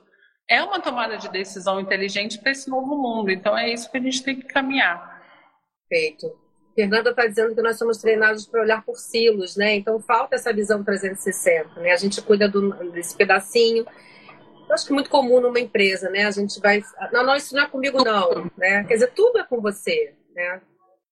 é 0.48 0.62
uma 0.62 0.80
tomada 0.80 1.18
de 1.18 1.28
decisão 1.30 1.80
inteligente 1.80 2.38
para 2.38 2.52
esse 2.52 2.70
novo 2.70 2.96
mundo. 2.96 3.32
Então 3.32 3.58
é 3.58 3.74
isso 3.74 3.90
que 3.90 3.98
a 3.98 4.02
gente 4.02 4.22
tem 4.22 4.40
que 4.40 4.46
caminhar. 4.46 5.20
Feito. 5.88 6.41
Fernanda 6.74 7.10
está 7.10 7.28
dizendo 7.28 7.54
que 7.54 7.62
nós 7.62 7.78
somos 7.78 7.98
treinados 7.98 8.46
para 8.46 8.62
olhar 8.62 8.84
por 8.84 8.98
silos, 8.98 9.56
né? 9.56 9.76
Então 9.76 10.00
falta 10.00 10.36
essa 10.36 10.54
visão 10.54 10.84
360, 10.84 11.80
né? 11.80 11.92
A 11.92 11.98
gente 11.98 12.22
cuida 12.22 12.48
do, 12.48 12.72
desse 12.92 13.16
pedacinho. 13.16 13.86
Eu 14.68 14.74
acho 14.74 14.86
que 14.86 14.94
é 14.94 14.96
muito 14.96 15.10
comum 15.10 15.42
numa 15.42 15.60
empresa, 15.60 16.10
né? 16.10 16.26
A 16.26 16.32
gente 16.32 16.60
vai, 16.60 16.82
não, 17.12 17.26
não, 17.26 17.36
isso 17.36 17.56
não 17.56 17.64
é 17.64 17.68
comigo 17.68 18.04
não, 18.04 18.50
né? 18.58 18.84
Quer 18.86 18.94
dizer, 18.94 19.12
tudo 19.12 19.40
é 19.40 19.44
com 19.44 19.60
você, 19.62 20.16
né? 20.34 20.62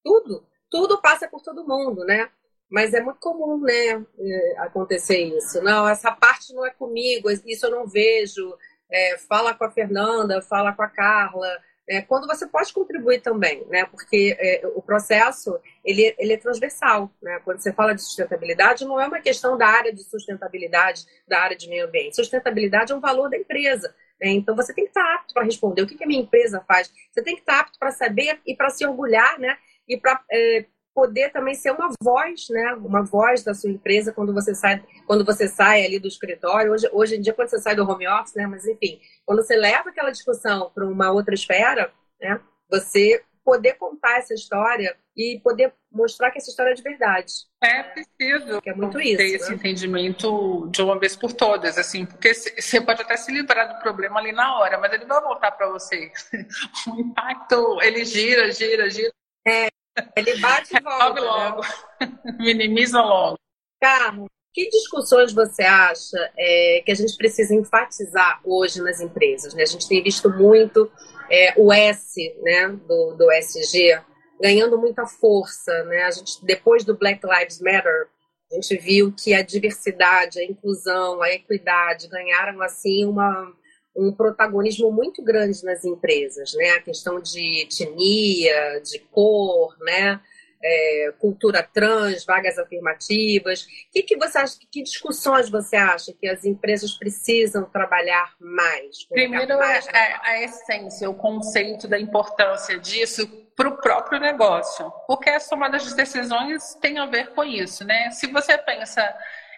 Tudo, 0.03 0.45
tudo 0.69 1.01
passa 1.01 1.27
por 1.27 1.41
todo 1.41 1.67
mundo, 1.67 2.05
né? 2.05 2.29
Mas 2.69 2.93
é 2.93 3.01
muito 3.01 3.19
comum, 3.19 3.59
né, 3.59 4.05
é, 4.19 4.55
acontecer 4.59 5.17
isso. 5.17 5.59
Não, 5.63 5.89
essa 5.89 6.11
parte 6.11 6.53
não 6.53 6.63
é 6.65 6.69
comigo, 6.69 7.29
isso 7.31 7.65
eu 7.65 7.71
não 7.71 7.87
vejo. 7.87 8.55
É, 8.91 9.17
fala 9.17 9.53
com 9.53 9.65
a 9.65 9.71
Fernanda, 9.71 10.41
fala 10.41 10.71
com 10.73 10.83
a 10.83 10.87
Carla, 10.87 11.49
é, 11.89 12.01
quando 12.03 12.27
você 12.27 12.45
pode 12.45 12.71
contribuir 12.71 13.19
também, 13.19 13.65
né? 13.67 13.83
Porque 13.85 14.37
é, 14.39 14.61
o 14.75 14.81
processo 14.81 15.59
ele, 15.83 16.13
ele 16.19 16.33
é 16.33 16.37
transversal, 16.37 17.11
né? 17.19 17.41
Quando 17.43 17.59
você 17.59 17.73
fala 17.73 17.95
de 17.95 18.03
sustentabilidade, 18.03 18.85
não 18.85 19.01
é 19.01 19.07
uma 19.07 19.19
questão 19.19 19.57
da 19.57 19.67
área 19.67 19.91
de 19.91 20.03
sustentabilidade, 20.03 21.05
da 21.27 21.41
área 21.41 21.57
de 21.57 21.67
meio 21.67 21.87
ambiente. 21.87 22.15
Sustentabilidade 22.15 22.91
é 22.91 22.95
um 22.95 22.99
valor 22.99 23.29
da 23.29 23.37
empresa. 23.37 23.93
Né? 24.21 24.29
Então 24.29 24.55
você 24.55 24.71
tem 24.71 24.83
que 24.83 24.91
estar 24.91 25.15
apto 25.15 25.33
para 25.33 25.43
responder 25.43 25.81
o 25.81 25.87
que, 25.87 25.95
que 25.95 26.03
a 26.03 26.07
minha 26.07 26.21
empresa 26.21 26.63
faz. 26.67 26.93
Você 27.11 27.23
tem 27.23 27.33
que 27.33 27.41
estar 27.41 27.61
apto 27.61 27.79
para 27.79 27.91
saber 27.91 28.39
e 28.45 28.55
para 28.55 28.69
se 28.69 28.85
orgulhar, 28.85 29.39
né? 29.39 29.57
E 29.87 29.97
para 29.97 30.21
é, 30.31 30.65
poder 30.99 31.31
também 31.31 31.55
ser 31.55 31.71
uma 31.71 31.89
voz, 32.03 32.49
né? 32.49 32.73
Uma 32.73 33.01
voz 33.01 33.41
da 33.41 33.53
sua 33.53 33.69
empresa 33.69 34.11
quando 34.11 34.33
você 34.33 34.53
sai, 34.53 34.83
quando 35.07 35.23
você 35.23 35.47
sai 35.47 35.85
ali 35.85 35.97
do 35.97 36.09
escritório. 36.09 36.73
Hoje, 36.73 36.89
hoje 36.91 37.15
em 37.15 37.21
dia, 37.21 37.33
quando 37.33 37.47
você 37.47 37.57
sai 37.57 37.73
do 37.73 37.89
home 37.89 38.05
office, 38.05 38.35
né? 38.35 38.45
Mas 38.45 38.67
enfim, 38.67 38.99
quando 39.25 39.41
você 39.41 39.55
leva 39.55 39.89
aquela 39.89 40.11
discussão 40.11 40.69
para 40.75 40.85
uma 40.85 41.09
outra 41.09 41.33
esfera, 41.33 41.89
né? 42.19 42.41
Você 42.69 43.23
poder 43.45 43.75
contar 43.75 44.17
essa 44.17 44.33
história 44.33 44.93
e 45.15 45.39
poder 45.41 45.73
mostrar 45.89 46.31
que 46.31 46.37
essa 46.37 46.49
história 46.49 46.71
é 46.71 46.73
de 46.73 46.83
verdade. 46.83 47.31
É 47.63 47.81
preciso 47.83 48.61
que 48.61 48.69
é 48.69 48.73
muito 48.75 48.97
ter 48.97 49.05
isso, 49.05 49.21
esse 49.21 49.49
né? 49.51 49.55
entendimento 49.55 50.67
de 50.69 50.81
uma 50.81 50.99
vez 50.99 51.15
por 51.15 51.31
todas, 51.31 51.77
assim, 51.77 52.05
porque 52.05 52.33
você 52.33 52.81
pode 52.81 53.01
até 53.01 53.15
se 53.15 53.31
livrar 53.31 53.73
do 53.73 53.81
problema 53.81 54.19
ali 54.19 54.33
na 54.33 54.59
hora, 54.59 54.77
mas 54.77 54.91
ele 54.91 55.05
vai 55.05 55.21
voltar 55.21 55.51
para 55.51 55.69
você. 55.69 56.11
O 56.93 56.99
impacto 56.99 57.81
ele 57.81 58.03
gira, 58.03 58.51
gira, 58.51 58.89
gira. 58.89 59.11
É, 59.47 59.69
ele 60.15 60.37
bate 60.39 60.75
e 60.75 60.79
volta. 60.83 61.21
logo. 61.21 61.61
Né? 61.61 62.37
Minimiza 62.39 63.01
logo. 63.01 63.37
Carlos, 63.81 64.27
que 64.53 64.69
discussões 64.69 65.31
você 65.31 65.63
acha 65.63 66.17
é, 66.37 66.81
que 66.85 66.91
a 66.91 66.95
gente 66.95 67.15
precisa 67.15 67.53
enfatizar 67.55 68.41
hoje 68.43 68.81
nas 68.81 68.99
empresas? 68.99 69.53
Né? 69.53 69.63
A 69.63 69.67
gente 69.67 69.87
tem 69.87 70.03
visto 70.03 70.29
muito 70.29 70.91
é, 71.29 71.53
o 71.57 71.71
S 71.71 72.35
né, 72.41 72.67
do, 72.87 73.15
do 73.15 73.31
SG 73.31 74.01
ganhando 74.41 74.77
muita 74.77 75.05
força. 75.05 75.83
Né? 75.83 76.03
A 76.03 76.11
gente, 76.11 76.43
depois 76.45 76.83
do 76.83 76.97
Black 76.97 77.21
Lives 77.25 77.61
Matter, 77.61 78.07
a 78.51 78.55
gente 78.55 78.77
viu 78.77 79.13
que 79.13 79.33
a 79.33 79.43
diversidade, 79.43 80.39
a 80.39 80.43
inclusão, 80.43 81.21
a 81.21 81.29
equidade 81.29 82.07
ganharam 82.07 82.61
assim 82.61 83.05
uma, 83.05 83.53
um 83.99 84.13
protagonismo 84.13 84.91
muito 84.91 85.21
grande 85.23 85.63
nas 85.63 85.83
empresas, 85.83 86.53
né? 86.53 86.71
A 86.71 86.81
questão 86.81 87.19
de 87.19 87.61
etnia, 87.61 88.81
de 88.81 88.99
cor, 89.11 89.75
né? 89.81 90.19
É, 90.61 91.13
cultura 91.19 91.63
trans, 91.63 92.25
vagas 92.25 92.57
afirmativas. 92.57 93.65
Que 93.93 94.03
que 94.03 94.17
você 94.17 94.37
acha? 94.37 94.57
Que 94.71 94.83
discussões 94.83 95.49
você 95.49 95.75
acha 95.75 96.13
que 96.13 96.27
as 96.27 96.43
empresas 96.43 96.93
precisam 96.93 97.63
trabalhar 97.63 98.33
mais? 98.39 99.05
Primeiro 99.07 99.57
mais 99.57 99.87
é, 99.87 99.97
é 99.97 100.19
a 100.21 100.43
essência, 100.43 101.09
o 101.09 101.15
conceito 101.15 101.87
da 101.87 101.99
importância 101.99 102.77
disso 102.77 103.27
para 103.55 103.69
o 103.69 103.77
próprio 103.77 104.21
negócio, 104.21 104.89
porque 105.05 105.29
as 105.29 105.47
tomadas 105.49 105.83
de 105.83 105.93
decisões 105.93 106.75
têm 106.75 106.97
a 106.97 107.05
ver 107.05 107.31
com 107.31 107.43
isso, 107.43 107.83
né? 107.83 108.09
Se 108.11 108.27
você 108.27 108.57
pensa 108.57 109.01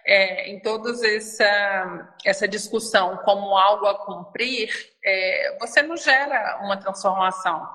é, 0.05 0.49
em 0.49 0.59
toda 0.59 0.91
essa, 1.07 2.15
essa 2.25 2.47
discussão 2.47 3.17
como 3.17 3.57
algo 3.57 3.85
a 3.85 4.05
cumprir, 4.05 4.69
é, 5.03 5.57
você 5.59 5.81
não 5.81 5.97
gera 5.97 6.59
uma 6.63 6.77
transformação. 6.77 7.67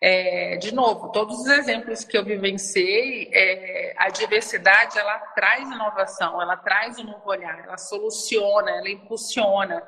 É, 0.00 0.56
de 0.58 0.74
novo, 0.74 1.10
todos 1.12 1.40
os 1.40 1.46
exemplos 1.46 2.04
que 2.04 2.18
eu 2.18 2.24
vivenciei, 2.24 3.30
é, 3.32 3.94
a 3.96 4.10
diversidade 4.10 4.98
ela 4.98 5.18
traz 5.34 5.66
inovação, 5.70 6.42
ela 6.42 6.56
traz 6.56 6.98
um 6.98 7.04
novo 7.04 7.26
olhar, 7.26 7.64
ela 7.64 7.78
soluciona, 7.78 8.70
ela 8.70 8.90
impulsiona. 8.90 9.82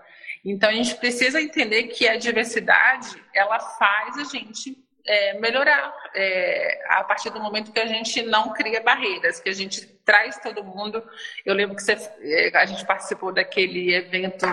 Então 0.44 0.70
a 0.70 0.72
gente 0.72 0.94
precisa 0.94 1.40
entender 1.40 1.88
que 1.88 2.08
a 2.08 2.16
diversidade 2.16 3.22
ela 3.34 3.58
faz 3.58 4.16
a 4.16 4.24
gente 4.24 4.85
é, 5.06 5.34
melhorar 5.34 5.94
é, 6.14 6.84
a 6.88 7.04
partir 7.04 7.30
do 7.30 7.40
momento 7.40 7.72
que 7.72 7.78
a 7.78 7.86
gente 7.86 8.22
não 8.22 8.52
cria 8.52 8.82
barreiras, 8.82 9.38
que 9.38 9.48
a 9.48 9.52
gente 9.52 9.86
traz 10.04 10.38
todo 10.38 10.64
mundo. 10.64 11.02
Eu 11.44 11.54
lembro 11.54 11.76
que 11.76 11.82
você, 11.82 11.96
é, 12.20 12.56
a 12.56 12.66
gente 12.66 12.84
participou 12.84 13.32
daquele 13.32 13.94
evento 13.94 14.46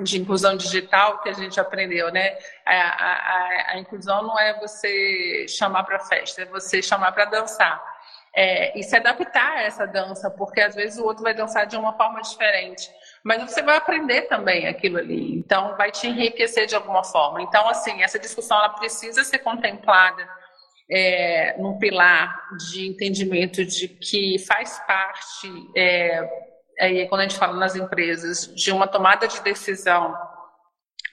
de 0.00 0.20
inclusão 0.20 0.56
digital 0.56 1.20
que 1.20 1.28
a 1.28 1.32
gente 1.32 1.60
aprendeu, 1.60 2.10
né? 2.10 2.36
A, 2.66 2.72
a, 2.72 3.70
a 3.72 3.78
inclusão 3.78 4.22
não 4.22 4.38
é 4.38 4.58
você 4.58 5.46
chamar 5.48 5.84
para 5.84 6.00
festa, 6.00 6.42
é 6.42 6.46
você 6.46 6.82
chamar 6.82 7.12
para 7.12 7.26
dançar. 7.26 7.80
É, 8.34 8.78
e 8.78 8.82
se 8.82 8.96
adaptar 8.96 9.58
a 9.58 9.62
essa 9.62 9.86
dança, 9.86 10.30
porque 10.30 10.60
às 10.60 10.74
vezes 10.74 10.98
o 10.98 11.04
outro 11.04 11.24
vai 11.24 11.34
dançar 11.34 11.66
de 11.66 11.76
uma 11.76 11.92
forma 11.96 12.20
diferente 12.22 12.88
mas 13.24 13.42
você 13.42 13.62
vai 13.62 13.76
aprender 13.76 14.22
também 14.22 14.66
aquilo 14.66 14.98
ali. 14.98 15.34
Então, 15.36 15.76
vai 15.76 15.90
te 15.90 16.06
enriquecer 16.06 16.66
de 16.66 16.74
alguma 16.74 17.04
forma. 17.04 17.42
Então, 17.42 17.68
assim, 17.68 18.02
essa 18.02 18.18
discussão 18.18 18.56
ela 18.58 18.70
precisa 18.70 19.22
ser 19.24 19.38
contemplada 19.38 20.26
é, 20.90 21.56
num 21.58 21.78
pilar 21.78 22.34
de 22.56 22.88
entendimento 22.88 23.64
de 23.64 23.88
que 23.88 24.38
faz 24.38 24.80
parte, 24.86 25.48
é, 25.76 27.06
quando 27.08 27.20
a 27.20 27.24
gente 27.24 27.38
fala 27.38 27.56
nas 27.56 27.76
empresas, 27.76 28.52
de 28.54 28.72
uma 28.72 28.88
tomada 28.88 29.28
de 29.28 29.40
decisão 29.42 30.16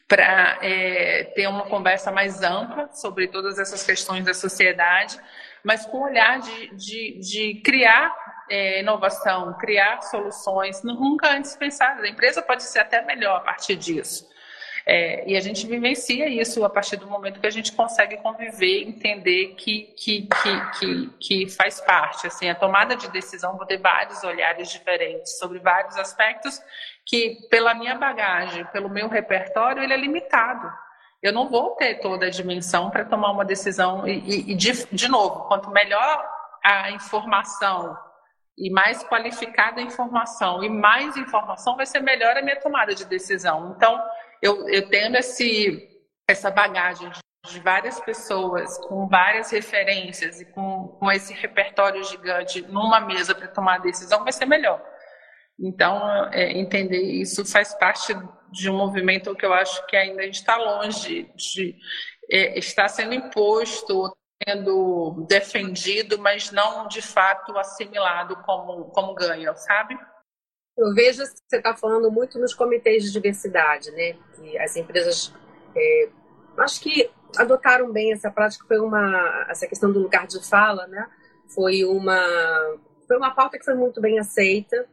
para 0.08 0.58
é, 0.62 1.26
ter 1.36 1.48
uma 1.48 1.66
conversa 1.66 2.12
mais 2.12 2.42
ampla 2.42 2.90
sobre 2.94 3.28
todas 3.28 3.60
essas 3.60 3.86
questões 3.86 4.24
da 4.24 4.34
sociedade, 4.34 5.20
mas 5.64 5.86
com 5.86 5.98
o 5.98 6.04
olhar 6.04 6.40
de, 6.40 6.76
de, 6.76 7.20
de 7.20 7.62
criar 7.62 8.16
é, 8.50 8.80
inovação, 8.80 9.54
criar 9.58 10.02
soluções 10.02 10.84
nunca 10.84 11.30
antes 11.30 11.56
pensadas. 11.56 12.04
A 12.04 12.08
empresa 12.08 12.42
pode 12.42 12.64
ser 12.64 12.80
até 12.80 13.02
melhor 13.02 13.38
a 13.38 13.42
partir 13.42 13.76
disso. 13.76 14.28
É, 14.90 15.30
e 15.30 15.36
a 15.36 15.42
gente 15.42 15.68
vivencia 15.68 16.30
isso 16.30 16.64
a 16.64 16.70
partir 16.70 16.96
do 16.96 17.08
momento 17.08 17.42
que 17.42 17.48
a 17.48 17.52
gente 17.52 17.74
consegue 17.74 18.16
conviver, 18.18 18.84
entender 18.84 19.56
que, 19.58 19.94
que, 19.98 20.22
que, 20.22 20.80
que, 20.80 21.10
que 21.20 21.50
faz 21.50 21.82
parte. 21.82 22.26
Assim, 22.26 22.50
a 22.50 22.56
tomada 22.56 22.96
de 22.96 23.12
decisão, 23.12 23.58
vou 23.58 23.66
ter 23.66 23.80
vários 23.80 24.24
olhares 24.24 24.72
diferentes 24.72 25.38
sobre 25.38 25.60
vários 25.60 25.98
aspectos 25.98 26.62
que, 27.06 27.36
pela 27.50 27.74
minha 27.74 27.96
bagagem, 27.96 28.64
pelo 28.68 28.90
meu 28.90 29.10
repertório, 29.10 29.84
ele 29.84 29.94
é 29.94 29.98
limitado. 29.98 30.72
Eu 31.28 31.34
não 31.34 31.50
vou 31.50 31.72
ter 31.72 31.96
toda 31.96 32.26
a 32.26 32.30
dimensão 32.30 32.90
para 32.90 33.04
tomar 33.04 33.32
uma 33.32 33.44
decisão. 33.44 34.08
E, 34.08 34.52
e, 34.52 34.56
de, 34.56 34.86
de 34.88 35.08
novo, 35.10 35.48
quanto 35.48 35.70
melhor 35.70 36.26
a 36.64 36.92
informação 36.92 37.98
e 38.58 38.72
mais 38.72 39.04
qualificada 39.04 39.82
a 39.82 39.84
informação 39.84 40.64
e 40.64 40.70
mais 40.70 41.18
informação 41.18 41.76
vai 41.76 41.86
ser 41.86 42.00
melhor 42.00 42.38
a 42.38 42.42
minha 42.42 42.60
tomada 42.60 42.96
de 42.96 43.04
decisão. 43.06 43.74
Então, 43.76 44.02
eu, 44.42 44.70
eu 44.70 44.90
tendo 44.90 45.18
esse, 45.18 45.88
essa 46.30 46.50
bagagem 46.50 47.12
de 47.46 47.60
várias 47.60 48.00
pessoas, 48.00 48.78
com 48.88 49.08
várias 49.08 49.52
referências 49.52 50.40
e 50.40 50.46
com, 50.46 50.96
com 51.00 51.12
esse 51.12 51.34
repertório 51.34 52.04
gigante 52.06 52.62
numa 52.64 53.02
mesa 53.02 53.36
para 53.36 53.48
tomar 53.48 53.76
a 53.76 53.80
decisão, 53.80 54.24
vai 54.24 54.32
ser 54.32 54.46
melhor. 54.46 54.82
Então, 55.60 56.30
é, 56.32 56.52
entender 56.52 57.02
isso 57.02 57.46
faz 57.46 57.74
parte 57.74 58.14
de 58.52 58.70
um 58.70 58.78
movimento 58.78 59.36
que 59.36 59.46
eu 59.46 59.54
acho 59.54 59.86
que 59.88 59.96
ainda 59.96 60.26
está 60.26 60.58
longe 60.58 61.30
de 61.36 61.76
é, 62.30 62.58
estar 62.58 62.88
sendo 62.88 63.14
imposto, 63.14 64.16
sendo 64.46 65.26
defendido, 65.28 66.20
mas 66.20 66.52
não 66.52 66.88
de 66.88 67.02
fato 67.02 67.58
assimilado 67.58 68.36
como, 68.44 68.86
como 68.86 69.14
ganho, 69.14 69.56
sabe? 69.56 69.98
Eu 70.78 70.94
vejo 70.94 71.24
que 71.24 71.40
você 71.48 71.58
está 71.58 71.76
falando 71.76 72.12
muito 72.12 72.40
nos 72.40 72.54
comitês 72.54 73.04
de 73.04 73.12
diversidade, 73.12 73.92
né? 73.92 74.14
Que 74.36 74.58
as 74.60 74.76
empresas, 74.76 75.34
é, 75.76 76.10
acho 76.60 76.80
que 76.82 77.10
adotaram 77.38 77.92
bem 77.92 78.14
essa 78.14 78.30
prática, 78.30 78.66
foi 78.68 78.80
uma, 78.80 79.48
essa 79.50 79.68
questão 79.68 79.92
do 79.92 80.00
lugar 80.00 80.28
de 80.28 80.48
fala, 80.48 80.86
né? 80.88 81.08
Foi 81.54 81.84
uma, 81.84 82.22
foi 83.08 83.18
uma 83.18 83.34
pauta 83.34 83.58
que 83.58 83.66
foi 83.66 83.74
muito 83.74 84.00
bem 84.00 84.20
aceita 84.20 84.88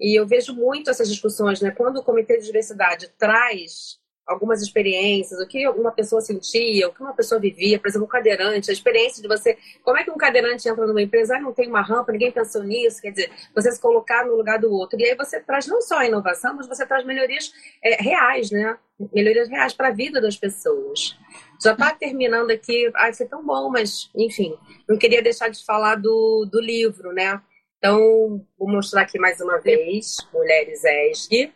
e 0.00 0.18
eu 0.18 0.26
vejo 0.26 0.54
muito 0.54 0.90
essas 0.90 1.08
discussões, 1.08 1.60
né? 1.60 1.70
Quando 1.70 1.98
o 1.98 2.02
comitê 2.02 2.38
de 2.38 2.46
diversidade 2.46 3.08
traz 3.18 3.98
algumas 4.28 4.60
experiências, 4.60 5.40
o 5.40 5.46
que 5.46 5.66
uma 5.68 5.90
pessoa 5.90 6.20
sentia, 6.20 6.86
o 6.86 6.92
que 6.92 7.00
uma 7.00 7.14
pessoa 7.14 7.40
vivia, 7.40 7.78
por 7.78 7.88
exemplo, 7.88 8.04
um 8.04 8.10
cadeirante, 8.10 8.70
a 8.70 8.74
experiência 8.74 9.22
de 9.22 9.26
você. 9.26 9.56
Como 9.82 9.96
é 9.96 10.04
que 10.04 10.10
um 10.10 10.18
cadeirante 10.18 10.68
entra 10.68 10.86
numa 10.86 11.00
empresa, 11.00 11.36
ah, 11.36 11.40
não 11.40 11.54
tem 11.54 11.66
uma 11.66 11.80
rampa, 11.80 12.12
ninguém 12.12 12.30
pensou 12.30 12.62
nisso, 12.62 13.00
quer 13.00 13.10
dizer, 13.10 13.30
você 13.54 13.72
se 13.72 13.80
colocar 13.80 14.26
no 14.26 14.36
lugar 14.36 14.58
do 14.58 14.70
outro. 14.70 15.00
E 15.00 15.04
aí 15.04 15.16
você 15.16 15.40
traz 15.40 15.66
não 15.66 15.80
só 15.80 15.98
a 16.00 16.06
inovação, 16.06 16.54
mas 16.54 16.68
você 16.68 16.86
traz 16.86 17.06
melhorias 17.06 17.50
é, 17.82 18.02
reais, 18.02 18.50
né? 18.50 18.76
Melhorias 19.14 19.48
reais 19.48 19.72
para 19.72 19.88
a 19.88 19.92
vida 19.92 20.20
das 20.20 20.36
pessoas. 20.36 21.16
Já 21.62 21.72
está 21.72 21.94
terminando 21.94 22.50
aqui, 22.50 22.90
ai, 22.96 23.14
foi 23.14 23.26
tão 23.26 23.42
bom, 23.42 23.70
mas, 23.70 24.10
enfim, 24.14 24.54
não 24.86 24.98
queria 24.98 25.22
deixar 25.22 25.48
de 25.48 25.64
falar 25.64 25.94
do, 25.94 26.46
do 26.50 26.60
livro, 26.60 27.12
né? 27.14 27.40
Então, 27.78 28.44
vou 28.58 28.68
mostrar 28.68 29.02
aqui 29.02 29.18
mais 29.18 29.40
uma 29.40 29.58
vez, 29.60 30.16
Mulheres 30.32 30.82
ESG 30.84 31.52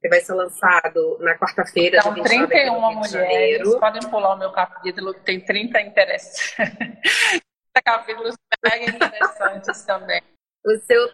que 0.00 0.08
vai 0.08 0.20
ser 0.20 0.32
lançado 0.32 1.18
na 1.20 1.36
quarta-feira. 1.36 1.98
Então, 1.98 2.14
31 2.14 2.94
mulheres, 2.94 3.74
podem 3.76 4.00
pular 4.08 4.34
o 4.34 4.38
meu 4.38 4.50
capítulo, 4.50 5.12
que 5.12 5.20
tem 5.20 5.40
30 5.40 5.80
interessantes. 5.82 6.56
capítulos 7.84 8.34
mega 8.64 8.90
interessantes 8.90 9.84
também. 9.84 10.22
O 10.64 10.76
seu, 10.78 11.10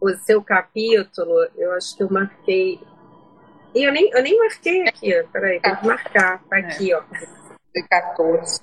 o 0.00 0.10
seu 0.24 0.42
capítulo, 0.42 1.48
eu 1.56 1.72
acho 1.72 1.96
que 1.96 2.02
eu 2.02 2.10
marquei. 2.10 2.80
E 3.74 3.82
eu 3.82 3.92
nem, 3.92 4.10
eu 4.10 4.22
nem 4.22 4.38
marquei 4.38 4.82
aqui, 4.86 5.18
ó. 5.18 5.26
Peraí, 5.28 5.60
tem 5.60 5.76
que 5.76 5.86
marcar. 5.86 6.42
Tá 6.44 6.56
aqui, 6.58 6.94
ó. 6.94 7.02
14. 7.88 8.60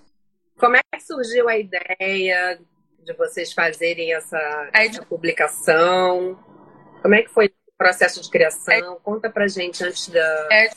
Como 0.60 0.76
é 0.76 0.82
que 0.94 1.02
surgiu 1.02 1.50
a 1.50 1.58
ideia 1.58 2.60
de 3.04 3.14
vocês 3.14 3.54
fazerem 3.54 4.14
essa, 4.14 4.70
essa 4.74 5.06
publicação? 5.06 6.38
Como 7.02 7.16
é 7.16 7.24
que 7.24 7.30
foi 7.30 7.54
processo 7.78 8.22
de 8.22 8.30
criação? 8.30 8.74
É, 8.74 9.00
Conta 9.02 9.30
pra 9.30 9.48
gente 9.48 9.84
antes 9.84 10.10
da, 10.10 10.48
é, 10.52 10.70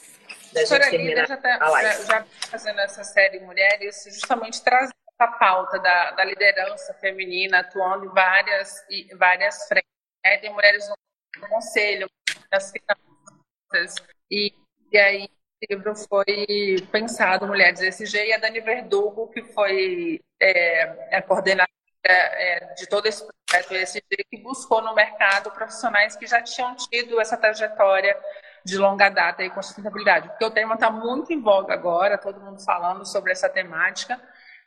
da 0.53 0.65
gente 0.65 0.91
terminar 0.91 1.27
já 1.27 1.37
tá, 1.37 1.59
a 1.61 1.69
live. 1.69 2.07
Já, 2.07 2.21
já 2.21 2.27
fazendo 2.51 2.81
essa 2.81 3.05
série 3.05 3.41
Mulheres, 3.41 4.05
justamente 4.05 4.63
trazendo 4.63 4.93
a 5.19 5.27
pauta 5.27 5.79
da, 5.79 6.13
da 6.13 6.25
liderança 6.25 6.95
feminina, 6.95 7.61
atuando 7.61 8.07
em 8.07 8.09
várias, 8.09 8.85
várias 9.19 9.67
frentes. 9.69 9.91
Né? 10.25 10.39
Tem 10.39 10.53
mulheres 10.53 10.89
no 10.89 11.49
conselho, 11.49 12.09
nas 12.51 12.73
finanças, 12.73 13.97
e, 14.31 14.53
e 14.93 14.99
aí 14.99 15.25
o 15.25 15.75
livro 15.75 15.95
foi 15.95 16.77
pensado 16.91 17.47
Mulheres 17.47 17.81
ESG 17.81 18.27
e 18.27 18.33
a 18.33 18.39
Dani 18.39 18.61
Verdugo, 18.61 19.29
que 19.29 19.43
foi 19.43 20.21
é, 20.41 21.17
a 21.17 21.23
coordenadora 21.23 21.71
é, 22.05 22.75
de 22.75 22.87
todo 22.87 23.07
esse 23.07 23.27
projeto 23.47 23.75
ESG 23.75 24.03
que 24.31 24.39
buscou 24.43 24.83
no 24.83 24.95
mercado 24.95 25.51
profissionais 25.51 26.17
que 26.17 26.27
já 26.27 26.43
tinham 26.43 26.75
tido 26.75 27.21
essa 27.21 27.37
trajetória 27.37 28.17
de 28.65 28.77
longa 28.79 29.09
data 29.09 29.43
e 29.43 29.51
com 29.51 29.63
sustentabilidade, 29.63 30.29
porque 30.29 30.45
o 30.45 30.51
tema 30.51 30.75
está 30.75 30.91
muito 30.91 31.33
em 31.33 31.41
voga 31.41 31.75
agora, 31.75 32.19
todo 32.19 32.41
mundo 32.41 32.65
falando 32.65 33.05
sobre 33.05 33.33
essa 33.33 33.49
temática, 33.49 34.21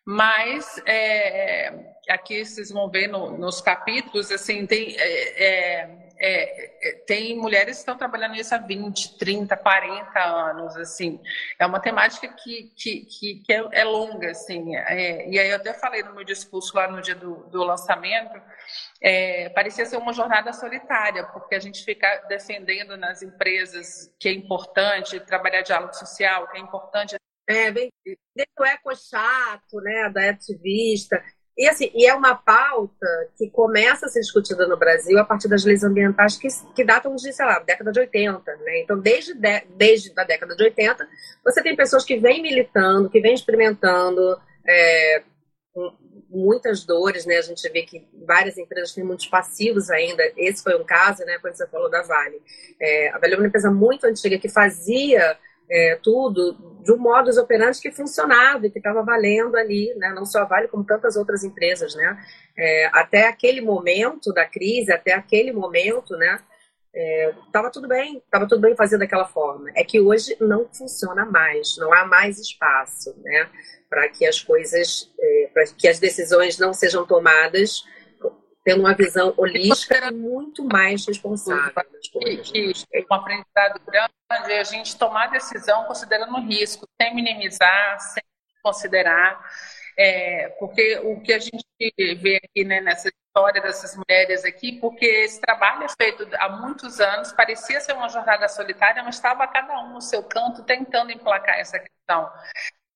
mas 0.05 0.81
é, 0.85 1.93
aqui 2.09 2.45
vocês 2.45 2.71
vão 2.71 2.89
ver 2.89 3.07
no, 3.07 3.37
nos 3.37 3.61
capítulos, 3.61 4.31
assim, 4.31 4.67
tem, 4.67 4.95
é, 4.99 6.04
é, 6.17 6.63
é, 6.65 6.89
é 6.89 6.91
tem 7.05 7.37
mulheres 7.37 7.77
que 7.77 7.79
estão 7.81 7.97
trabalhando 7.97 8.33
nisso 8.33 8.53
há 8.53 8.57
20, 8.57 9.17
30, 9.17 9.55
40 9.57 10.19
anos, 10.19 10.75
assim, 10.77 11.19
é 11.59 11.65
uma 11.65 11.79
temática 11.79 12.27
que, 12.27 12.71
que, 12.75 13.05
que, 13.05 13.43
que 13.45 13.53
é, 13.53 13.63
é, 13.71 13.83
longa, 13.83 14.31
assim, 14.31 14.75
é, 14.75 15.29
e 15.29 15.39
aí 15.39 15.49
eu 15.49 15.55
até 15.55 15.73
falei 15.73 16.03
no 16.03 16.13
meu 16.13 16.23
discurso 16.23 16.75
lá 16.75 16.87
no 16.89 17.01
dia 17.01 17.15
do, 17.15 17.47
do 17.49 17.63
lançamento, 17.63 18.41
parecia 19.53 19.85
ser 19.85 19.97
uma 19.97 20.13
jornada 20.13 20.51
solitária, 20.51 21.25
porque 21.27 21.55
a 21.55 21.59
gente 21.59 21.83
fica 21.83 22.25
defendendo 22.27 22.97
nas 22.97 23.21
empresas 23.21 24.13
que 24.19 24.27
é 24.27 24.31
importante 24.31 25.19
trabalhar 25.19 25.61
diálogo 25.61 25.93
social, 25.93 26.47
que 26.49 26.57
é 26.57 26.59
importante 26.59 27.15
é, 27.47 27.71
bem, 27.71 27.91
do 28.57 28.65
eco 28.65 28.95
chato, 28.95 29.79
né, 29.81 30.09
da 30.09 30.29
ativista. 30.29 31.23
E, 31.57 31.67
assim, 31.69 31.89
e 31.93 32.05
é 32.05 32.13
uma 32.13 32.35
pauta 32.35 33.07
que 33.37 33.49
começa 33.49 34.05
a 34.05 34.09
ser 34.09 34.19
discutida 34.19 34.67
no 34.67 34.77
Brasil 34.77 35.17
a 35.17 35.23
partir 35.23 35.47
das 35.47 35.63
leis 35.63 35.83
ambientais 35.83 36.37
que, 36.37 36.49
que 36.75 36.83
datam 36.83 37.15
de, 37.15 37.31
sei 37.31 37.45
lá, 37.45 37.59
década 37.59 37.93
de 37.93 37.99
80. 38.01 38.55
Né? 38.57 38.81
Então, 38.81 38.99
desde, 38.99 39.33
de, 39.33 39.61
desde 39.77 40.11
a 40.17 40.25
década 40.25 40.53
de 40.53 40.63
80, 40.63 41.07
você 41.43 41.63
tem 41.63 41.75
pessoas 41.75 42.03
que 42.03 42.17
vêm 42.17 42.41
militando, 42.41 43.09
que 43.09 43.21
vêm 43.21 43.33
experimentando 43.33 44.37
é, 44.67 45.23
muitas 46.29 46.83
dores. 46.83 47.25
Né? 47.25 47.37
A 47.37 47.41
gente 47.41 47.69
vê 47.69 47.83
que 47.83 48.05
várias 48.27 48.57
empresas 48.57 48.91
têm 48.91 49.05
muitos 49.05 49.27
passivos 49.27 49.89
ainda. 49.89 50.23
Esse 50.35 50.61
foi 50.61 50.75
um 50.75 50.83
caso, 50.83 51.23
né, 51.23 51.37
quando 51.41 51.55
você 51.55 51.65
falou 51.67 51.89
da 51.89 52.01
Vale. 52.01 52.41
É, 52.81 53.11
a 53.13 53.17
Vale 53.17 53.35
é 53.35 53.37
uma 53.37 53.47
empresa 53.47 53.71
muito 53.71 54.05
antiga 54.05 54.37
que 54.37 54.49
fazia 54.49 55.37
é, 55.71 55.97
tudo 56.03 56.74
de 56.85 56.93
um 56.93 56.97
modus 56.97 57.35
operandi 57.35 57.81
que 57.81 57.91
funcionava 57.91 58.67
e 58.67 58.69
que 58.69 58.77
estava 58.77 59.01
valendo 59.01 59.57
ali, 59.57 59.91
né? 59.95 60.13
não 60.15 60.23
só 60.23 60.45
Vale, 60.45 60.67
como 60.67 60.85
tantas 60.85 61.15
outras 61.15 61.43
empresas. 61.43 61.95
Né? 61.95 62.23
É, 62.55 62.89
até 62.93 63.27
aquele 63.27 63.59
momento 63.59 64.31
da 64.31 64.45
crise, 64.45 64.93
até 64.93 65.13
aquele 65.13 65.51
momento, 65.51 66.15
né? 66.15 66.39
Estava 67.47 67.67
é, 67.67 67.71
tudo 67.71 67.87
bem, 67.89 68.17
estava 68.19 68.47
tudo 68.47 68.61
bem 68.61 68.75
fazer 68.75 68.99
daquela 68.99 69.25
forma. 69.25 69.69
É 69.75 69.83
que 69.83 69.99
hoje 69.99 70.37
não 70.39 70.69
funciona 70.71 71.25
mais, 71.25 71.75
não 71.77 71.91
há 71.91 72.05
mais 72.05 72.39
espaço 72.39 73.13
né? 73.21 73.49
para 73.89 74.07
que 74.07 74.25
as 74.25 74.39
coisas, 74.39 75.11
é, 75.19 75.49
para 75.51 75.63
que 75.65 75.87
as 75.87 75.99
decisões 75.99 76.59
não 76.59 76.71
sejam 76.71 77.05
tomadas 77.05 77.83
tendo 78.65 78.79
uma 78.79 78.95
visão 78.95 79.31
holística 79.37 80.07
e 80.07 80.11
muito 80.11 80.65
mais 80.65 81.05
responsável 81.05 81.85
que 82.43 82.73
um 83.09 83.13
aprendizado 83.13 83.79
grande 83.85 84.11
é 84.51 84.59
a 84.59 84.63
gente 84.63 84.97
tomar 84.97 85.27
decisão 85.27 85.85
considerando 85.85 86.33
o 86.33 86.41
risco, 86.41 86.87
sem 86.99 87.13
minimizar, 87.13 87.99
sem 87.99 88.23
considerar, 88.63 89.39
é, 89.97 90.49
porque 90.59 90.97
o 91.03 91.21
que 91.21 91.31
a 91.31 91.37
gente 91.37 91.63
vê 91.79 92.41
aqui 92.43 92.65
né, 92.65 92.81
nessa 92.81 93.09
história 93.09 93.61
dessas 93.61 93.95
mulheres 93.95 94.43
aqui, 94.43 94.79
porque 94.79 95.05
esse 95.05 95.39
trabalho 95.39 95.83
é 95.83 95.89
feito 95.89 96.27
há 96.39 96.49
muitos 96.49 96.99
anos, 96.99 97.31
parecia 97.33 97.79
ser 97.79 97.93
uma 97.93 98.09
jornada 98.09 98.47
solitária, 98.47 99.03
mas 99.03 99.15
estava 99.15 99.47
cada 99.47 99.79
um 99.81 99.93
no 99.93 100.01
seu 100.01 100.23
canto 100.23 100.63
tentando 100.63 101.11
emplacar 101.11 101.59
essa 101.59 101.77
questão. 101.77 102.31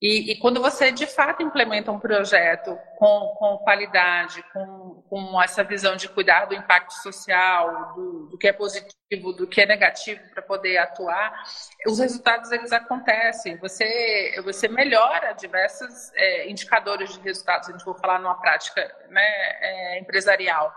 E, 0.01 0.31
e, 0.31 0.39
quando 0.39 0.61
você 0.61 0.93
de 0.93 1.05
fato 1.05 1.43
implementa 1.43 1.91
um 1.91 1.99
projeto 1.99 2.77
com, 2.97 3.35
com 3.37 3.57
qualidade, 3.57 4.41
com, 4.53 5.03
com 5.09 5.41
essa 5.41 5.61
visão 5.61 5.97
de 5.97 6.07
cuidar 6.07 6.45
do 6.45 6.55
impacto 6.55 6.93
social, 6.93 7.93
do, 7.95 8.27
do 8.27 8.37
que 8.37 8.47
é 8.47 8.53
positivo, 8.53 9.33
do 9.33 9.45
que 9.45 9.59
é 9.59 9.65
negativo 9.65 10.21
para 10.33 10.41
poder 10.41 10.77
atuar, 10.77 11.43
os 11.85 11.99
resultados 11.99 12.49
eles 12.53 12.71
acontecem. 12.71 13.57
Você, 13.57 14.41
você 14.41 14.69
melhora 14.69 15.33
diversos 15.33 16.13
é, 16.15 16.49
indicadores 16.49 17.13
de 17.13 17.19
resultados. 17.19 17.67
A 17.67 17.73
gente 17.73 17.83
vai 17.83 17.99
falar 17.99 18.19
numa 18.19 18.39
prática 18.39 18.81
né, 19.09 19.21
é, 19.21 19.99
empresarial, 19.99 20.73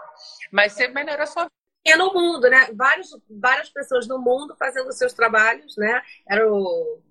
mas 0.50 0.72
você 0.72 0.88
melhora 0.88 1.22
a 1.22 1.26
sua 1.26 1.46
e 1.84 1.96
no 1.96 2.14
mundo, 2.14 2.48
né? 2.48 2.68
Vários, 2.74 3.10
várias 3.28 3.68
pessoas 3.68 4.06
no 4.06 4.16
mundo 4.16 4.54
fazendo 4.56 4.92
seus 4.92 5.12
trabalhos, 5.12 5.76
né? 5.76 6.00
Era 6.28 6.48
o 6.48 7.02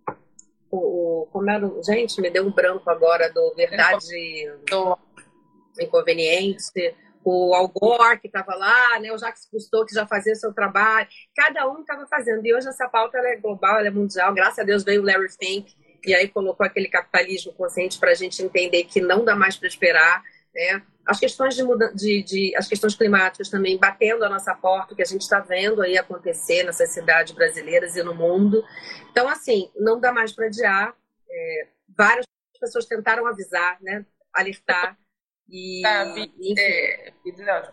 o, 0.71 1.27
como 1.31 1.49
era, 1.49 1.69
gente, 1.83 2.21
me 2.21 2.29
deu 2.29 2.45
um 2.45 2.51
branco 2.51 2.89
agora 2.89 3.29
do 3.31 3.53
Verdade 3.55 4.07
do 4.69 4.97
Inconveniente, 5.79 6.95
o 7.23 7.53
Al 7.53 7.67
Gore 7.67 8.19
que 8.19 8.27
estava 8.27 8.55
lá, 8.55 8.99
né, 8.99 9.11
o 9.11 9.17
Jacques 9.17 9.45
Cousteau 9.45 9.85
que 9.85 9.93
já 9.93 10.07
fazia 10.07 10.33
seu 10.33 10.53
trabalho, 10.53 11.07
cada 11.35 11.69
um 11.69 11.81
estava 11.81 12.07
fazendo. 12.07 12.45
E 12.45 12.53
hoje 12.53 12.67
essa 12.67 12.87
pauta 12.87 13.17
é 13.19 13.35
global, 13.35 13.79
é 13.79 13.89
mundial. 13.89 14.33
Graças 14.33 14.59
a 14.59 14.63
Deus 14.63 14.83
veio 14.83 15.01
o 15.01 15.05
Larry 15.05 15.29
Fink 15.29 15.75
e 16.05 16.15
aí 16.15 16.27
colocou 16.27 16.65
aquele 16.65 16.87
capitalismo 16.87 17.53
consciente 17.53 17.99
para 17.99 18.11
a 18.11 18.15
gente 18.15 18.41
entender 18.41 18.85
que 18.85 18.99
não 18.99 19.23
dá 19.23 19.35
mais 19.35 19.55
para 19.55 19.67
esperar, 19.67 20.23
né? 20.53 20.81
As 21.05 21.19
questões 21.19 21.55
de, 21.55 21.63
de, 21.95 22.23
de, 22.23 22.55
as 22.55 22.67
questões 22.67 22.95
climáticas 22.95 23.49
também 23.49 23.77
batendo 23.77 24.23
a 24.23 24.29
nossa 24.29 24.53
porta, 24.53 24.95
que 24.95 25.01
a 25.01 25.05
gente 25.05 25.21
está 25.21 25.39
vendo 25.39 25.81
aí 25.81 25.97
acontecer 25.97 26.63
nessas 26.63 26.89
cidades 26.89 27.33
brasileiras 27.33 27.95
e 27.95 28.03
no 28.03 28.13
mundo. 28.13 28.63
Então, 29.11 29.27
assim, 29.27 29.71
não 29.75 29.99
dá 29.99 30.11
mais 30.11 30.31
para 30.31 30.45
adiar. 30.45 30.95
É, 31.29 31.67
várias 31.97 32.25
pessoas 32.59 32.85
tentaram 32.85 33.25
avisar, 33.25 33.77
né, 33.81 34.05
alertar. 34.33 34.97
E, 35.49 35.85
ah, 35.85 36.15
é, 36.57 37.13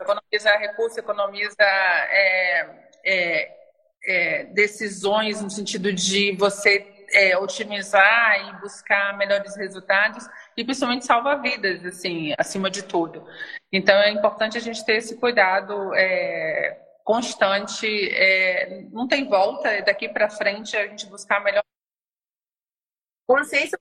economiza 0.00 0.50
recursos, 0.58 0.98
economiza 0.98 1.54
é, 1.60 2.88
é, 3.04 3.56
é, 4.04 4.44
decisões 4.46 5.40
no 5.40 5.50
sentido 5.50 5.92
de 5.92 6.34
você 6.36 6.97
é, 7.12 7.36
otimizar 7.36 8.48
e 8.48 8.60
buscar 8.60 9.16
melhores 9.16 9.56
resultados 9.56 10.28
e 10.56 10.64
principalmente 10.64 11.06
salva 11.06 11.36
vidas, 11.36 11.84
assim, 11.84 12.34
acima 12.38 12.70
de 12.70 12.82
tudo. 12.82 13.26
Então 13.72 13.96
é 13.96 14.10
importante 14.10 14.56
a 14.56 14.60
gente 14.60 14.84
ter 14.84 14.96
esse 14.96 15.16
cuidado 15.16 15.94
é, 15.94 16.80
constante, 17.04 17.86
é, 18.12 18.82
não 18.90 19.08
tem 19.08 19.28
volta, 19.28 19.82
daqui 19.82 20.08
para 20.08 20.28
frente 20.28 20.76
a 20.76 20.86
gente 20.86 21.06
buscar 21.06 21.42
melhor. 21.42 21.62
Consciência 23.26 23.78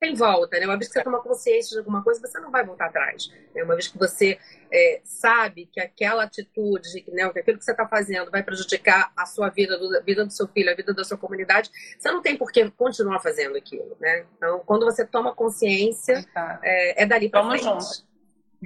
tem 0.00 0.14
volta, 0.14 0.58
né? 0.58 0.66
Uma 0.66 0.78
vez 0.78 0.88
que 0.88 0.94
você 0.94 1.04
toma 1.04 1.22
consciência 1.22 1.72
de 1.72 1.78
alguma 1.78 2.02
coisa, 2.02 2.20
você 2.20 2.40
não 2.40 2.50
vai 2.50 2.64
voltar 2.64 2.86
atrás. 2.86 3.28
Né? 3.54 3.62
Uma 3.62 3.74
vez 3.74 3.88
que 3.88 3.98
você 3.98 4.38
é, 4.72 5.00
sabe 5.04 5.66
que 5.66 5.80
aquela 5.80 6.24
atitude, 6.24 7.04
né, 7.08 7.28
que 7.30 7.38
aquilo 7.40 7.58
que 7.58 7.64
você 7.64 7.72
está 7.72 7.86
fazendo 7.86 8.30
vai 8.30 8.42
prejudicar 8.42 9.12
a 9.16 9.26
sua 9.26 9.48
vida, 9.48 9.76
a 9.76 10.00
vida 10.00 10.24
do 10.24 10.32
seu 10.32 10.46
filho, 10.48 10.70
a 10.70 10.74
vida 10.74 10.94
da 10.94 11.04
sua 11.04 11.18
comunidade, 11.18 11.70
você 11.98 12.10
não 12.10 12.22
tem 12.22 12.36
por 12.36 12.52
que 12.52 12.70
continuar 12.70 13.20
fazendo 13.20 13.56
aquilo, 13.56 13.96
né? 14.00 14.26
Então, 14.36 14.60
quando 14.60 14.84
você 14.84 15.06
toma 15.06 15.34
consciência, 15.34 16.24
é, 16.62 17.02
é 17.02 17.06
dali 17.06 17.28
para 17.28 17.46
frente. 17.48 17.64
Vamos 17.64 17.84
juntos. 17.84 18.06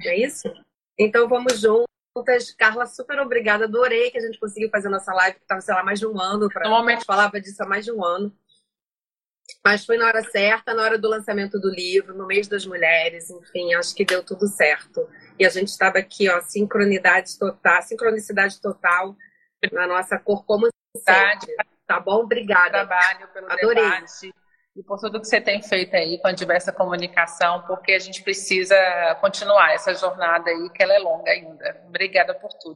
É 0.03 0.17
isso? 0.17 0.53
Então, 0.97 1.27
vamos 1.27 1.59
juntos. 1.59 1.85
Carla, 2.57 2.85
super 2.85 3.19
obrigada. 3.19 3.65
Adorei 3.65 4.09
que 4.09 4.17
a 4.17 4.21
gente 4.21 4.39
conseguiu 4.39 4.69
fazer 4.69 4.87
nossa 4.87 5.13
live, 5.13 5.35
que 5.35 5.41
estava, 5.41 5.59
sei 5.59 5.75
lá, 5.75 5.83
mais 5.83 5.99
de 5.99 6.07
um 6.07 6.19
ano. 6.19 6.47
Pra... 6.47 6.63
Normalmente 6.63 7.03
falava 7.03 7.41
disso 7.41 7.61
há 7.61 7.65
mais 7.65 7.83
de 7.83 7.91
um 7.91 8.03
ano. 8.05 8.33
Mas 9.63 9.85
foi 9.85 9.97
na 9.97 10.05
hora 10.05 10.23
certa, 10.23 10.73
na 10.73 10.83
hora 10.83 10.97
do 10.97 11.09
lançamento 11.09 11.59
do 11.59 11.69
livro, 11.69 12.15
no 12.15 12.27
mês 12.27 12.47
das 12.47 12.65
mulheres, 12.65 13.29
enfim, 13.29 13.73
acho 13.73 13.95
que 13.95 14.05
deu 14.05 14.23
tudo 14.23 14.47
certo. 14.47 15.07
E 15.39 15.45
a 15.45 15.49
gente 15.49 15.69
estava 15.69 15.97
aqui, 15.97 16.29
ó, 16.29 16.39
sincronidade 16.41 17.37
total, 17.37 17.81
sincronicidade 17.81 18.61
total 18.61 19.15
na 19.71 19.87
nossa 19.87 20.19
cor 20.19 20.45
como 20.45 20.67
sempre. 20.95 21.55
Tá 21.87 21.99
bom? 21.99 22.21
Obrigada. 22.23 22.85
Trabalho 22.85 23.27
pelo 23.33 23.51
Adorei. 23.51 23.83
debate 23.83 24.33
e 24.75 24.83
por 24.83 24.99
tudo 24.99 25.21
que 25.21 25.27
você 25.27 25.39
tem 25.39 25.61
feito 25.61 25.95
aí 25.95 26.19
com 26.19 26.27
a 26.27 26.33
diversa 26.33 26.71
comunicação, 26.71 27.63
porque 27.65 27.93
a 27.93 27.99
gente 27.99 28.21
precisa 28.21 28.75
continuar 29.21 29.73
essa 29.73 29.93
jornada 29.93 30.49
aí, 30.49 30.69
que 30.69 30.83
ela 30.83 30.93
é 30.93 30.99
longa 30.99 31.31
ainda. 31.31 31.81
Obrigada 31.87 32.33
por 32.33 32.49
tudo. 32.61 32.75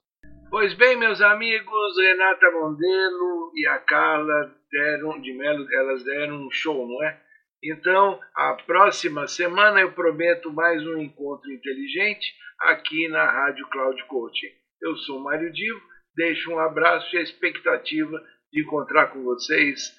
Pois 0.50 0.74
bem, 0.76 0.98
meus 0.98 1.22
amigos, 1.22 1.98
Renata 1.98 2.52
Mondelo 2.52 3.52
e 3.54 3.68
a 3.68 3.80
Carla 3.80 4.59
deram, 4.72 5.20
de 5.22 5.34
Melo, 5.34 5.68
elas 5.72 6.04
deram 6.04 6.46
um 6.46 6.52
show, 6.52 6.88
não 6.88 7.04
é? 7.04 7.20
Então, 7.64 8.20
a 8.36 8.54
próxima 8.66 9.28
semana 9.28 9.82
eu 9.82 9.92
prometo 9.92 10.52
mais 10.52 10.86
um 10.86 10.98
encontro 10.98 11.52
inteligente 11.52 12.34
aqui 12.62 13.08
na 13.10 13.30
Rádio 13.30 13.68
Cloud 13.70 14.02
Coaching. 14.06 14.48
Eu 14.82 14.96
sou 14.98 15.20
Mário 15.20 15.52
Divo, 15.52 15.82
deixo 16.16 16.52
um 16.52 16.60
abraço 16.60 17.14
e 17.16 17.20
a 17.20 17.22
expectativa 17.22 18.22
de 18.52 18.62
encontrar 18.62 19.08
com 19.08 19.24
vocês 19.24 19.94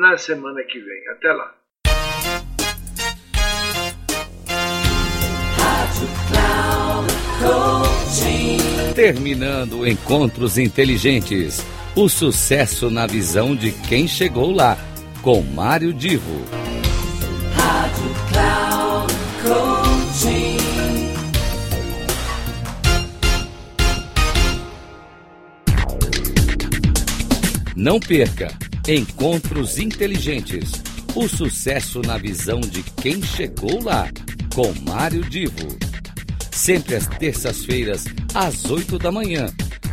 na 0.00 0.16
semana 0.16 0.64
que 0.64 0.78
vem. 0.80 1.08
Até 1.10 1.32
lá. 1.32 1.54
Terminando 8.94 9.86
Encontros 9.86 10.58
Inteligentes. 10.58 11.73
O 11.96 12.08
sucesso 12.08 12.90
na 12.90 13.06
visão 13.06 13.54
de 13.54 13.70
quem 13.70 14.08
chegou 14.08 14.50
lá. 14.50 14.76
Com 15.22 15.42
Mário 15.42 15.92
Divo. 15.92 16.42
Rádio 17.54 18.10
Cloud 18.32 19.14
Coaching. 19.44 20.56
Não 27.76 28.00
perca 28.00 28.52
Encontros 28.88 29.78
Inteligentes. 29.78 30.72
O 31.14 31.28
sucesso 31.28 32.02
na 32.02 32.18
visão 32.18 32.60
de 32.60 32.82
quem 32.82 33.22
chegou 33.22 33.80
lá. 33.80 34.08
Com 34.52 34.74
Mário 34.84 35.22
Divo 35.22 35.94
sempre 36.54 36.94
às 36.94 37.06
terças-feiras, 37.06 38.04
às 38.32 38.64
8 38.64 38.98
da 38.98 39.10
manhã, 39.10 39.46